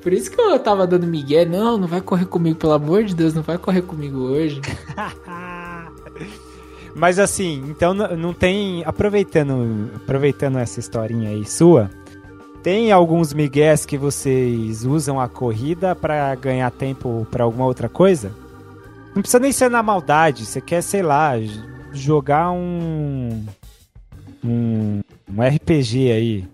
[0.00, 1.44] Por isso que eu tava dando migué.
[1.44, 4.60] Não, não vai correr comigo, pelo amor de Deus, não vai correr comigo hoje.
[6.94, 8.82] Mas assim, então não tem.
[8.84, 11.90] Aproveitando, aproveitando essa historinha aí sua,
[12.62, 18.32] tem alguns migués que vocês usam a corrida pra ganhar tempo pra alguma outra coisa?
[19.14, 21.32] Não precisa nem ser na maldade, você quer, sei lá,
[21.92, 23.44] jogar um.
[24.44, 26.48] Um, um RPG aí.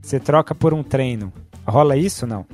[0.00, 1.32] Você troca por um treino.
[1.66, 2.46] Rola isso não?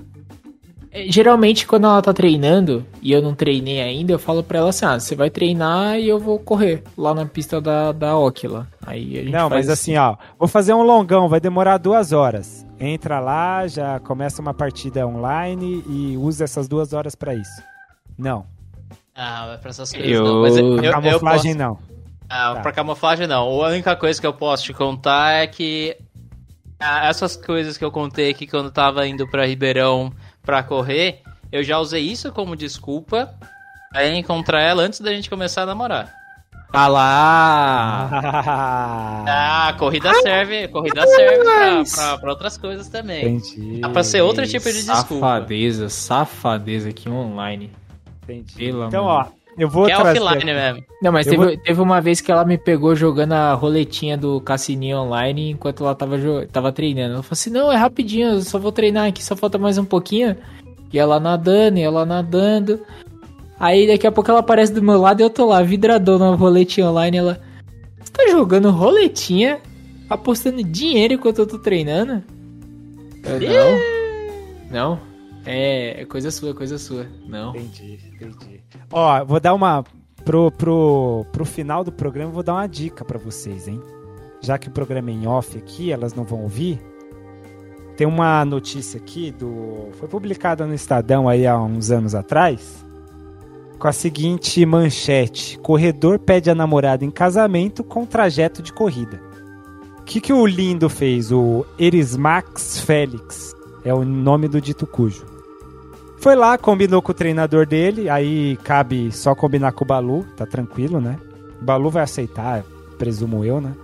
[0.95, 4.69] É, Geralmente, quando ela tá treinando e eu não treinei ainda, eu falo pra ela
[4.71, 8.69] assim: ah, você vai treinar e eu vou correr lá na pista da, da Okila.
[8.87, 12.13] Aí a gente Não, faz mas assim, ó, vou fazer um longão, vai demorar duas
[12.13, 12.65] horas.
[12.79, 17.63] Entra lá, já começa uma partida online e usa essas duas horas pra isso.
[18.17, 18.47] Não,
[19.17, 20.43] Ah, mas pra essas coisas Eu- não.
[20.43, 21.79] Mas eu, eu, eu camuflagem posso- não.
[22.29, 22.61] Ah, Tá.
[22.61, 23.43] pra camuflagem não.
[23.65, 25.97] A única coisa que eu posso te contar é que
[26.79, 30.13] ah, essas coisas que eu contei aqui quando eu tava indo pra Ribeirão
[30.45, 33.35] pra correr, eu já usei isso como desculpa
[33.91, 36.13] pra encontrar ela antes da gente começar a namorar.
[36.73, 38.11] Ah lá!
[39.27, 43.37] Ah, a corrida serve, corrida serve pra, pra, pra outras coisas também.
[43.37, 43.81] Entendi.
[43.81, 45.27] Dá pra ser outro tipo de desculpa.
[45.27, 47.71] Safadeza, safadeza aqui online.
[48.25, 48.55] Entendi.
[48.57, 50.85] Pelo Então, amor ó, eu vou Que é offline mesmo.
[51.03, 54.17] Não, mas Eu teve, vou- teve uma vez que ela me pegou jogando a roletinha
[54.17, 56.17] do Cassininho online enquanto ela tava,
[56.51, 57.15] tava treinando.
[57.15, 59.85] Ela falou assim: não, é rapidinho, eu só vou treinar aqui, só falta mais um
[59.85, 60.37] pouquinho.
[60.93, 62.81] E ela nadando, e ela nadando.
[63.59, 66.35] Aí daqui a pouco ela aparece do meu lado e eu tô lá, vidradão na
[66.35, 67.17] roletinha online.
[67.17, 67.41] Ela.
[68.01, 69.61] Você tá jogando roletinha,
[70.11, 72.23] apostando dinheiro enquanto eu tô treinando?
[73.25, 73.95] Eu, não.
[74.71, 75.01] Não.
[75.47, 77.07] É, é coisa sua, é coisa sua.
[77.29, 77.51] Não.
[77.55, 78.61] Entendi, entendi.
[78.93, 79.85] Ó, vou dar uma.
[80.25, 83.81] Pro, pro, pro final do programa, vou dar uma dica pra vocês, hein?
[84.41, 86.81] Já que o programa é em off aqui, elas não vão ouvir.
[87.97, 89.89] Tem uma notícia aqui do.
[89.99, 92.85] Foi publicada no Estadão aí há uns anos atrás.
[93.79, 99.21] Com a seguinte manchete: Corredor pede a namorada em casamento com trajeto de corrida.
[99.99, 101.33] O que, que o lindo fez?
[101.33, 103.55] O Erismax Félix.
[103.85, 105.34] É o nome do dito cujo.
[106.25, 110.47] Foi lá, combinou com o treinador dele, aí cabe só combinar com o Balu, tá
[110.47, 111.19] tranquilo, né?
[111.61, 112.65] O Balu vai aceitar,
[112.97, 113.75] presumo eu, né?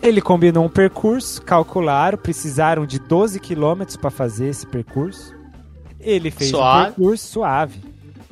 [0.00, 5.34] Ele combinou um percurso, calcularam, precisaram de 12 quilômetros para fazer esse percurso.
[5.98, 6.78] Ele fez Suave.
[6.78, 7.80] um percurso suave.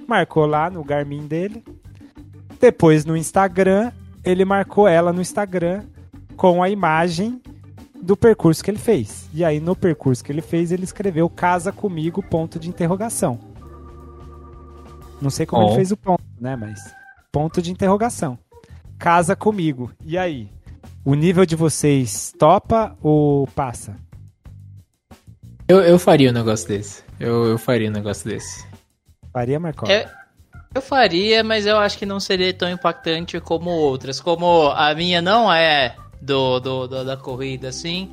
[0.06, 1.64] Marcou lá no Garmin dele.
[2.60, 3.90] Depois no Instagram,
[4.24, 5.82] ele marcou ela no Instagram
[6.36, 7.42] com a imagem
[8.02, 9.28] do percurso que ele fez.
[9.32, 13.38] E aí no percurso que ele fez, ele escreveu casa comigo ponto de interrogação.
[15.20, 15.68] Não sei como Bom.
[15.68, 16.92] ele fez o ponto, né, mas
[17.30, 18.36] ponto de interrogação.
[18.98, 19.90] Casa comigo.
[20.04, 20.48] E aí?
[21.04, 23.96] O nível de vocês topa ou passa?
[25.66, 27.02] Eu, eu faria um negócio desse.
[27.18, 28.66] Eu, eu faria um negócio desse.
[29.32, 29.88] Faria, Marcos?
[29.88, 30.06] Eu,
[30.74, 34.20] eu faria, mas eu acho que não seria tão impactante como outras.
[34.20, 38.08] Como a minha não é do, do, do- da corrida, assim,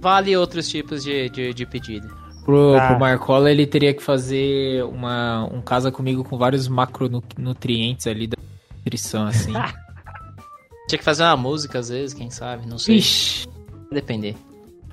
[0.00, 2.08] vale outros tipos de, de, de pedido.
[2.44, 2.88] Pro, Tá.
[2.88, 8.36] pro Marcola, ele teria que fazer uma, um casa comigo com vários macronutrientes ali da
[8.78, 9.52] nutrição, assim.
[10.88, 12.96] Tinha que fazer uma música às vezes, quem sabe, não sei.
[12.98, 13.48] Ixi.
[13.90, 14.36] Depender.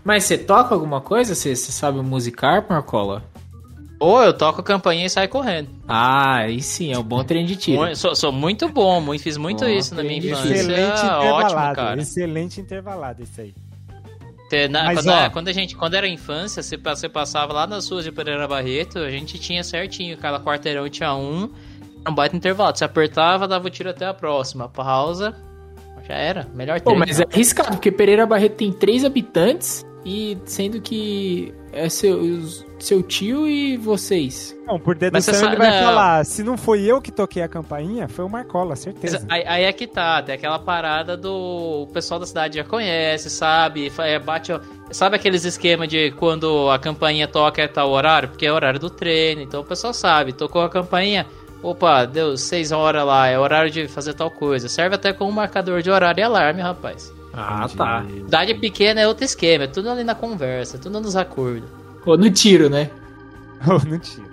[0.04, 1.36] Mas você toca alguma coisa?
[1.36, 3.24] Você, você sabe musicar, Marcola?
[4.04, 5.70] Ou eu toco a campainha e saio correndo.
[5.88, 7.96] Ah, aí sim, é um bom trem de tiro.
[7.96, 10.54] Sou, sou muito bom, muito, fiz muito Bom, isso na minha infância.
[10.54, 11.76] Excelente Ótimo, intervalado.
[11.76, 12.02] cara.
[12.02, 13.54] Excelente intervalado isso aí.
[14.70, 15.18] Na- Mas, quando, ó.
[15.18, 18.48] é, quando a gente, quando era infância, você, você passava lá nas ruas de Pereira
[18.48, 21.50] Barreto, a gente tinha certinho, cada quarteirão tinha um,
[22.02, 22.76] era um baita intervalo.
[22.76, 24.70] Você apertava, dava o tiro até a próxima.
[24.70, 25.34] Pausa,
[26.08, 26.48] já era.
[26.54, 27.00] Melhor Pô, treino.
[27.08, 32.20] mas é arriscado, porque Pereira Barreto tem três habitantes e sendo que é seu,
[32.78, 34.56] seu tio e vocês.
[34.66, 35.88] Não, por dedução ele vai não.
[35.88, 39.20] falar, se não foi eu que toquei a campainha, foi o Marcola, certeza.
[39.22, 42.64] Mas Aí, aí é que tá, tem aquela parada do o pessoal da cidade já
[42.64, 43.92] conhece, sabe?
[43.98, 44.52] É, bate,
[44.92, 48.30] sabe aqueles esquema de quando a campainha toca é tal horário?
[48.30, 51.26] Porque é o horário do treino, então o pessoal sabe, tocou a campainha,
[51.62, 54.70] opa, deu seis horas lá, é horário de fazer tal coisa.
[54.70, 57.12] Serve até como marcador de horário e alarme, rapaz.
[57.34, 58.06] Ah, tá.
[58.08, 61.68] Cidade pequena é outro esquema, é tudo ali na conversa, tudo nos acordos.
[62.06, 62.90] Ou no tiro, né?
[63.66, 64.30] Oh, não tiro.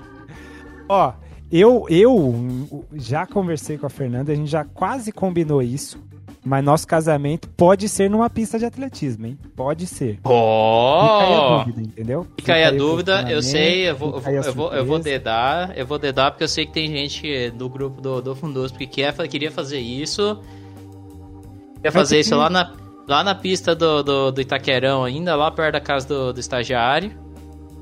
[0.89, 1.13] Ó,
[1.53, 5.99] eu, eu já conversei com a Fernanda, a gente já quase combinou isso.
[6.45, 9.39] Mas nosso casamento pode ser numa pista de atletismo, hein?
[9.55, 10.15] Pode ser.
[10.17, 11.59] Fica aí a Oh!
[11.59, 12.27] dúvida, entendeu?
[12.39, 14.97] Fica aí a dúvida, eu sei, eu vou, eu fica vou, eu vou, eu vou
[14.97, 15.19] surpresa.
[15.19, 18.77] dedar, eu vou dedar porque eu sei que tem gente do grupo do, do Fundosp
[18.79, 20.41] que quer, queria fazer isso.
[21.77, 22.73] Queria fazer isso lá na,
[23.11, 27.13] lá na pista do, do, do Itaquerão ainda, lá perto da casa do, do estagiário.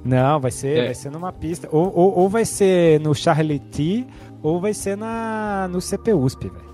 [0.05, 0.85] Não, vai ser, É.
[0.87, 1.69] vai ser numa pista.
[1.71, 4.07] Ou, ou, ou vai ser no Charlie T,
[4.43, 6.69] ou vai ser na, no CPUSP, velho.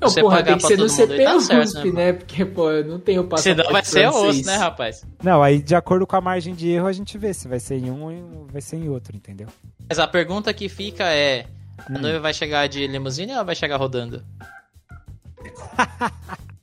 [0.00, 1.92] Não, Você porra, tem que ser no todo mundo aí, tá CP certo, USP, né,
[1.92, 2.12] né?
[2.12, 4.36] Porque, pô, eu não tenho passaporte Senão vai ser francês.
[4.38, 5.06] osso, né, rapaz?
[5.22, 7.76] Não, aí de acordo com a margem de erro a gente vê se vai ser
[7.78, 9.48] em um ou vai ser em outro, entendeu?
[9.88, 11.46] Mas a pergunta que fica é:
[11.78, 12.02] a Hum.
[12.02, 14.22] noiva vai chegar de limusine ou ela vai chegar rodando?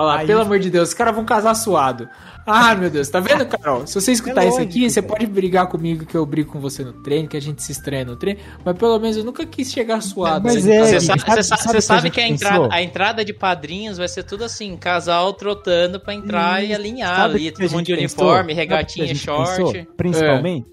[0.00, 2.08] Olha lá, Aí- pelo amor de Deus, os caras vão casar suado.
[2.46, 3.86] Ah, meu Deus, tá vendo, Carol?
[3.86, 5.12] Se você escutar É isso aqui, você cara.
[5.14, 8.06] pode brigar comigo que eu brigo com você no treino, que a gente se estranha
[8.06, 10.44] no treino, mas pelo menos eu nunca quis chegar suado.
[10.44, 12.48] Mas é, Você sabe, sabe- sabe- sabe que a sabe gente que a pensou?
[12.64, 17.20] entrada, a entrada de padrinhos vai ser tudo assim, casal trotando pra entrar e alinhar
[17.20, 19.56] ali, todo mundo de uniforme, regatinha, short.
[19.56, 19.86] pensou?
[19.98, 20.66] Principalmente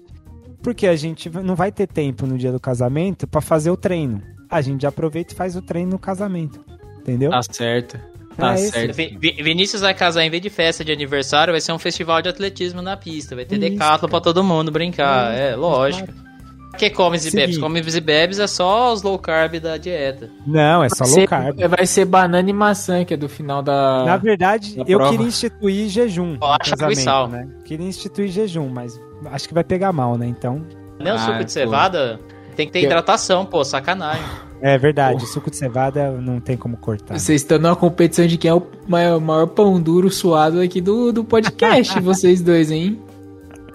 [0.62, 4.22] porque a gente não vai ter tempo no dia do casamento pra fazer o treino.
[4.50, 6.60] A gente já aproveita e faz o treino no casamento.
[7.00, 7.30] Entendeu?
[7.30, 7.98] Tá certo.
[8.38, 8.70] Tá É isso.
[8.72, 8.94] certo.
[8.94, 12.22] Vi- Vi- Vinícius vai casar em vez de festa de aniversário, vai ser um festival
[12.22, 13.34] de atletismo na pista.
[13.34, 15.34] Vai ter decathlon pra todo mundo brincar.
[15.34, 16.08] É, lógico.
[16.78, 17.56] Que comes e bebes?
[17.56, 17.60] Seguinte.
[17.60, 20.30] Comes e bebes é só os low carb da dieta.
[20.46, 21.58] Não, é só Vai low ser- carb.
[21.76, 24.04] Vai ser banana e maçã, que é do final da.
[24.04, 25.10] Na verdade, na eu prova.
[25.10, 26.34] queria instituir jejum.
[26.34, 27.26] no Bolacha, água e casamento, sal.
[27.28, 27.48] Né?
[27.64, 29.00] Queria instituir jejum, mas
[29.32, 30.26] acho que vai pegar mal, né?
[30.28, 30.64] Então.
[31.00, 31.48] Nem o Ah, suco de pô.
[31.50, 32.20] cevada
[32.54, 34.22] tem que ter Eu- hidratação, pô, sacanagem.
[34.60, 37.18] É verdade, suco de cevada não tem como cortar.
[37.18, 41.12] Vocês estão numa competição de quem é o maior, maior pão duro suado aqui do,
[41.12, 43.00] do podcast, vocês dois, hein?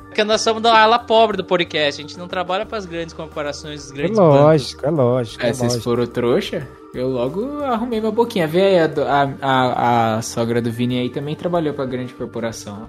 [0.08, 3.86] Porque nós somos da ala pobre do podcast, a gente não trabalha pras grandes corporações,
[3.86, 4.36] os É grandes bancos.
[4.42, 5.44] lógico, é lógico.
[5.46, 6.68] É, É, vocês foram trouxa?
[6.94, 8.46] Eu logo arrumei minha boquinha.
[8.48, 12.88] Vê aí, a, a, a, a sogra do Vini aí também trabalhou pra grande corporação.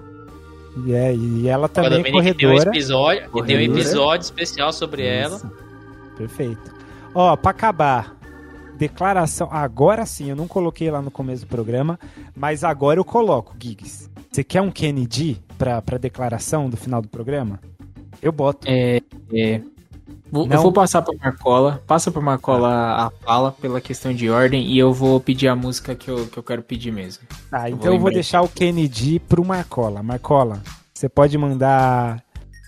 [0.84, 2.68] E, é, e ela também é Dominique, tem um corredora.
[2.70, 3.64] episódio, tem um Corredora.
[3.80, 5.36] episódio especial sobre ela.
[5.36, 5.50] Isso.
[6.18, 6.74] Perfeito.
[7.14, 8.16] Ó, pra acabar,
[8.76, 9.48] declaração.
[9.50, 11.98] Agora sim, eu não coloquei lá no começo do programa,
[12.36, 14.10] mas agora eu coloco, Giggs.
[14.30, 17.60] Você quer um Kennedy pra, pra declaração do final do programa?
[18.20, 18.66] Eu boto.
[18.68, 19.00] É.
[19.32, 19.60] é.
[20.30, 20.56] Vou, Não.
[20.56, 21.80] eu vou passar pra Marcola.
[21.86, 22.68] Passa pra Marcola
[23.06, 26.36] a fala pela questão de ordem e eu vou pedir a música que eu, que
[26.36, 27.22] eu quero pedir mesmo.
[27.48, 30.02] Tá, eu então vou eu vou deixar o Kennedy pro Marcola.
[30.02, 30.60] Marcola,
[30.92, 32.20] você pode mandar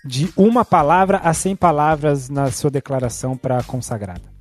[0.05, 4.36] de uma palavra a 100 palavras na sua declaração pra consagrada.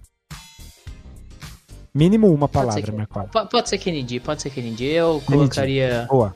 [1.95, 3.45] Mínimo uma Pode ser palavra, Marcola.
[3.47, 4.83] Pode ser Kennedy, pode ser Kennedy.
[4.85, 6.35] Eu colocaria Boa.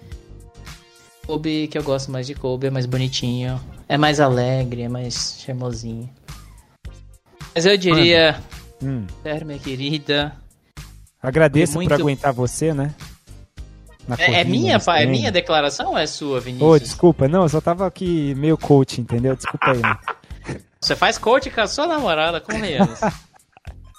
[1.27, 3.59] Kobe, que eu gosto mais de Kobe, é mais bonitinho.
[3.87, 6.09] É mais alegre, é mais charmosinho.
[7.53, 8.41] Mas eu diria,
[8.81, 9.05] Hum.
[9.45, 10.33] Minha querida.
[11.21, 12.95] Agradeço Muito- por aguentar você, né?
[14.07, 16.79] Na É, é minha, é minha declaração ou é sua, Ô, Vinícius?
[16.81, 19.35] desculpa, não, eu só tava aqui meio coach, entendeu?
[19.35, 19.81] Desculpa aí.
[19.81, 19.97] né?
[20.79, 22.99] Você faz coach com a sua namorada, convenhamos.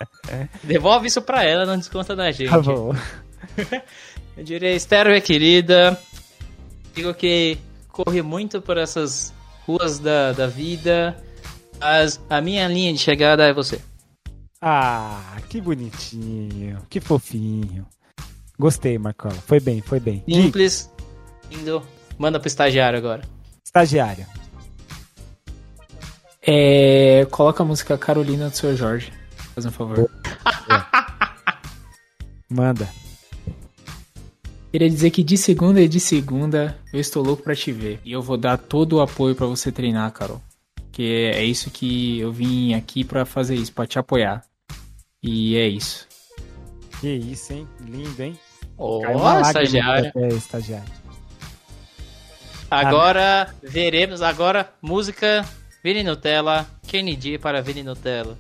[0.63, 2.51] Devolve isso pra ela, não desconta da gente.
[2.51, 2.95] Tá bom.
[4.37, 6.01] Eu diria, Esther, minha querida.
[6.95, 9.33] Digo que corre muito por essas
[9.67, 11.17] ruas da, da vida.
[11.79, 13.81] Mas a minha linha de chegada é você.
[14.61, 17.87] Ah, que bonitinho, que fofinho.
[18.59, 19.35] Gostei, Marcola.
[19.35, 20.23] Foi bem, foi bem.
[20.29, 20.91] Simples,
[21.51, 21.83] lindo.
[22.19, 23.23] Manda pro estagiário agora.
[23.65, 24.29] estagiária.
[26.43, 27.27] É.
[27.31, 29.11] Coloca a música Carolina do seu Jorge.
[29.61, 30.11] Faz um favor.
[32.49, 32.89] Manda.
[34.73, 38.01] Queria dizer que de segunda e de segunda eu estou louco pra te ver.
[38.03, 40.41] E eu vou dar todo o apoio pra você treinar, Carol.
[40.91, 44.43] Que é isso que eu vim aqui pra fazer isso, pra te apoiar.
[45.23, 46.09] E é isso.
[47.01, 47.69] Que isso, hein?
[47.81, 48.39] Lindo, hein?
[48.79, 50.13] Uma lágrima estagiário.
[50.13, 50.93] café, estagiário.
[52.71, 55.45] Agora veremos, agora música
[55.83, 58.39] Vini Nutella, Kennedy para Vini Nutella.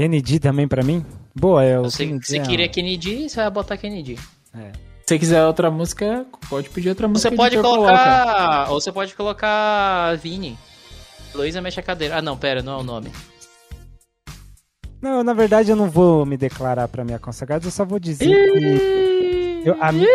[0.00, 1.04] Kennedy também pra mim?
[1.38, 2.26] Boa, é o Kennedy.
[2.26, 4.16] você é- queria Kennedy, você vai botar Kennedy.
[4.54, 4.72] é.
[5.06, 7.28] Se você quiser outra música, pode pedir outra música.
[7.30, 8.70] Você pode colocar.
[8.70, 10.56] Ou você pode colocar Vini.
[11.34, 12.16] Luísa mexe a cadeira.
[12.18, 13.10] Ah, não, pera, não é o nome.
[15.02, 18.26] Não, na verdade eu não vou me declarar pra minha consagrada, eu só vou dizer
[18.52, 20.06] que eu, a mi-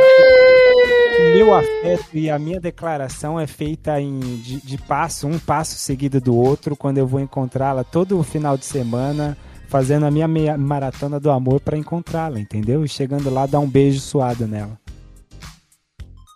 [1.35, 6.21] meu afeto e a minha declaração é feita em, de, de passo, um passo seguido
[6.21, 9.37] do outro, quando eu vou encontrá-la todo final de semana,
[9.75, 12.85] fazendo a minha meia- maratona do amor pra encontrá-la, entendeu?
[12.85, 14.79] E chegando lá, dar um beijo suado nela.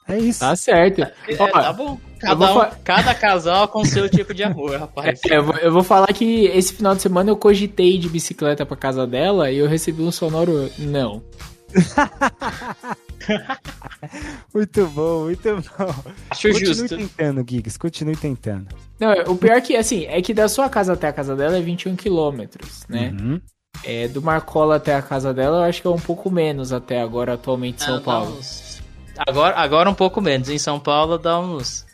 [0.10, 0.42] É isso.
[0.42, 1.04] Tá certo.
[1.04, 1.98] É, Ó, tá bom.
[2.20, 5.22] Cada, um- fa- cada casal com seu tipo de amor, rapaz.
[5.26, 8.66] É, eu, vou, eu vou falar que esse final de semana eu cogitei de bicicleta
[8.66, 11.24] pra casa dela e eu recebi um sonoro não.
[14.54, 15.94] Muito bom, muito bom.
[16.30, 16.98] Acho Continue justo.
[16.98, 18.68] tentando, Giggs, continue tentando.
[19.00, 21.62] Não, o pior que, assim, é que da sua casa até a casa dela é
[21.62, 23.14] 21 quilômetros, né?
[23.20, 23.42] Uhum.
[23.84, 27.02] É, do Marcola até a casa dela eu acho que é um pouco menos até
[27.02, 28.38] agora, atualmente em São Ah, Paulo.
[28.38, 28.82] uns-
[29.28, 30.50] Agora, agora um pouco menos.
[30.50, 31.86] Em São Paulo dá uns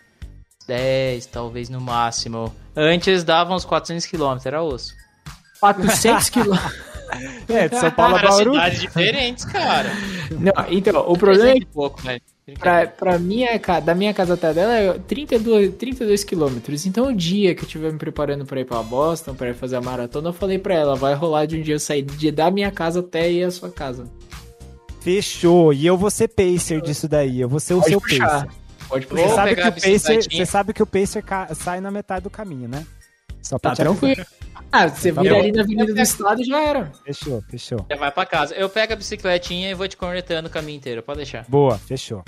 [0.68, 2.54] 10, talvez no máximo.
[2.76, 4.94] Antes dava uns 400 km, era osso.
[5.60, 6.74] 400 quilômetros.
[7.50, 8.54] É, de São Paulo a Bauru.
[8.54, 9.90] cidades diferentes, cara.
[10.32, 12.22] Não, então, o problema é 300 que pouco, velho.
[12.60, 16.86] pra, pra minha, ca- da minha casa até dela é 32, 32 quilômetros.
[16.86, 19.76] Então, o dia que eu estiver me preparando pra ir pra Boston, pra ir fazer
[19.78, 22.50] a maratona, eu falei pra ela, vai rolar de um dia eu sair de, da
[22.52, 24.06] minha casa até ir à sua casa.
[25.02, 25.72] Fechou.
[25.74, 27.40] E eu vou ser pacer disso daí.
[27.42, 28.28] Eu vou ser o Pode seu puxar.
[28.28, 28.48] pacer.
[28.88, 29.36] Pode Vou Você puxar.
[29.36, 30.00] sabe, que o pacer,
[30.32, 31.24] você sabe que o pacer
[31.56, 32.86] sai na metade do caminho, né?
[33.42, 34.28] Só pra Tá te avisar.
[34.72, 36.92] Ah, você Tá vira ali na Avenida do Estado e já era.
[37.06, 37.86] Fechou, fechou.
[37.90, 38.54] Já vai pra casa.
[38.56, 41.46] Eu pego a bicicletinha e vou te cornetando o caminho inteiro, pode deixar.
[41.48, 42.24] Boa, fechou.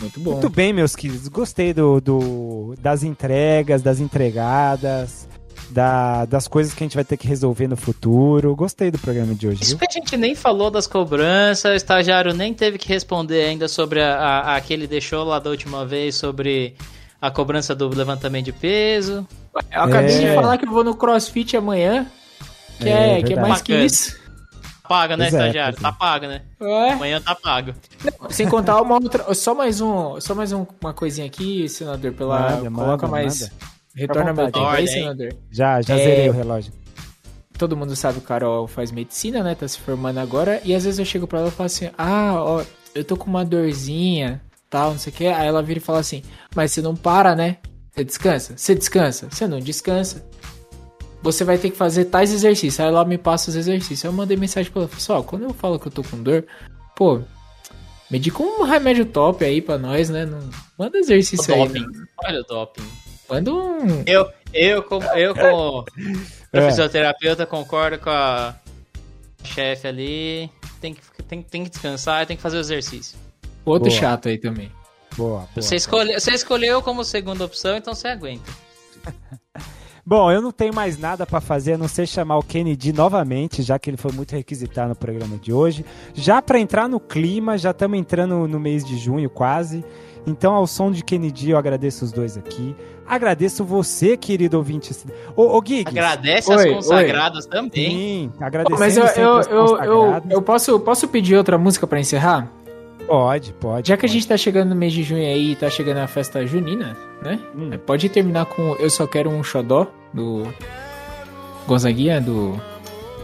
[0.00, 0.32] Muito bom.
[0.32, 1.28] Muito bem, meus queridos.
[1.28, 5.28] Gostei do, do- das entregas, das entregadas,
[5.70, 8.54] da- das coisas que a gente vai ter que resolver no futuro.
[8.56, 9.78] Gostei do programa de hoje, Isso viu?
[9.80, 14.00] que a gente nem falou das cobranças, o estagiário nem teve que responder ainda sobre
[14.00, 16.74] a, a, a que ele deixou lá da última vez sobre
[17.20, 19.26] a cobrança do levantamento de peso.
[19.72, 20.28] Eu acabei É.
[20.30, 22.06] de falar que eu vou no CrossFit amanhã.
[22.78, 24.18] Que É, é, que é mais que isso.
[24.88, 25.74] Paga, né, Pois é, estagiário?
[25.76, 25.90] pois é.
[25.90, 26.42] Tá pago, né?
[26.60, 26.92] É.
[26.92, 27.72] Amanhã tá pago.
[28.30, 29.32] Sem contar uma outra.
[29.34, 30.20] Só mais um.
[30.20, 32.12] Só mais um- uma coisinha aqui, senador.
[32.12, 33.40] Pela, Manda, coloca manda, mais.
[33.42, 33.52] manda.
[33.94, 35.32] Retorna meu tempo aí, senador.
[35.50, 35.98] Já, já É.
[35.98, 36.72] zerei o relógio.
[37.58, 39.54] Todo mundo sabe que o Carol faz medicina, né?
[39.54, 40.60] Tá se formando agora.
[40.64, 42.62] E às vezes eu chego pra ela e falo assim: Ah, ó,
[42.94, 44.40] eu tô com uma dorzinha,
[44.70, 45.26] tal, não sei o que.
[45.26, 46.22] Aí ela vira e fala assim:
[46.54, 47.58] Mas você não para, né?
[47.94, 48.54] Você descansa?
[48.56, 49.28] Você descansa?
[49.30, 50.24] Você não descansa.
[51.22, 52.80] Você vai ter que fazer tais exercícios.
[52.80, 54.04] Aí ela me passa os exercícios.
[54.04, 56.46] Aí eu mandei mensagem pra ela: Pessoal, quando eu falo que eu tô com dor,
[56.96, 57.20] pô,
[58.10, 60.24] medica um remédio top aí pra nós, né?
[60.24, 60.38] Não...
[60.78, 61.60] Manda O exercício aí.
[61.66, 61.80] doping.
[61.80, 62.04] né?
[62.24, 62.88] Olha o doping.
[63.28, 64.02] Manda um.
[64.06, 65.84] Eu, eu, como, eu como
[66.52, 66.68] É.
[66.68, 68.54] fisioterapeuta, concordo com a
[69.44, 70.50] chefe ali.
[70.80, 73.16] Tem que, tem, tem que descansar e tem que fazer o exercício.
[73.64, 74.00] Outro Boa.
[74.00, 74.70] chato aí também.
[75.16, 75.48] Boa, boa.
[75.56, 78.50] Você, escolhe, você escolheu como segunda opção, então você aguenta.
[80.04, 83.62] Bom, eu não tenho mais nada pra fazer a não ser chamar o Kennedy novamente,
[83.62, 85.84] já que ele foi muito requisitado no programa de hoje.
[86.14, 89.84] Já pra entrar no clima, já estamos entrando no mês de junho quase.
[90.26, 92.74] Então, ao som de Kennedy, eu agradeço os dois aqui.
[93.06, 94.94] Agradeço você, querido ouvinte.
[95.36, 95.88] Ô, ô Giggs.
[95.88, 97.90] Agradece Oi, as consagradas também.
[97.90, 100.30] Sim, Pô, agradecendo Mas eu, eu, as eu, eu, consagradas.
[100.30, 102.50] eu posso, posso pedir outra música pra encerrar?
[103.10, 103.88] Pode, pode.
[103.88, 104.12] Já que a pode.
[104.12, 107.40] gente tá chegando no mês de junho aí, tá chegando a festa junina, né?
[107.56, 107.70] Hum.
[107.84, 110.46] Pode terminar com Eu Só Quero Um Xodó, do
[111.66, 112.60] Gonzaguinha, do...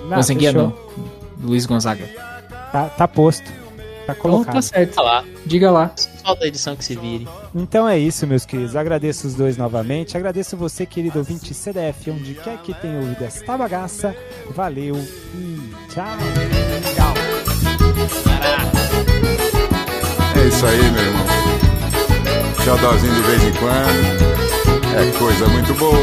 [0.09, 0.69] Não, Gonzaguinha fechou.
[0.69, 0.77] não,
[1.37, 2.05] do Luiz Gonzaga.
[2.73, 3.45] Tá, tá posto.
[4.07, 4.55] Tá Então colocado.
[4.55, 5.25] tá certo, Tá lá.
[5.47, 5.93] diga lá.
[5.97, 7.29] Só da edição que se vire.
[7.55, 8.75] Então é isso, meus queridos.
[8.75, 10.17] Agradeço os dois novamente.
[10.17, 14.17] Agradeço você, querido ouvinte CDF, onde quer que tenha ouvido esta bagaça.
[14.51, 16.05] Valeu e tchau.
[18.73, 18.76] É
[20.49, 21.27] isso aí, meu irmão.
[22.65, 24.37] Xodózinho de vez em quando.
[24.95, 25.97] É coisa muito boa.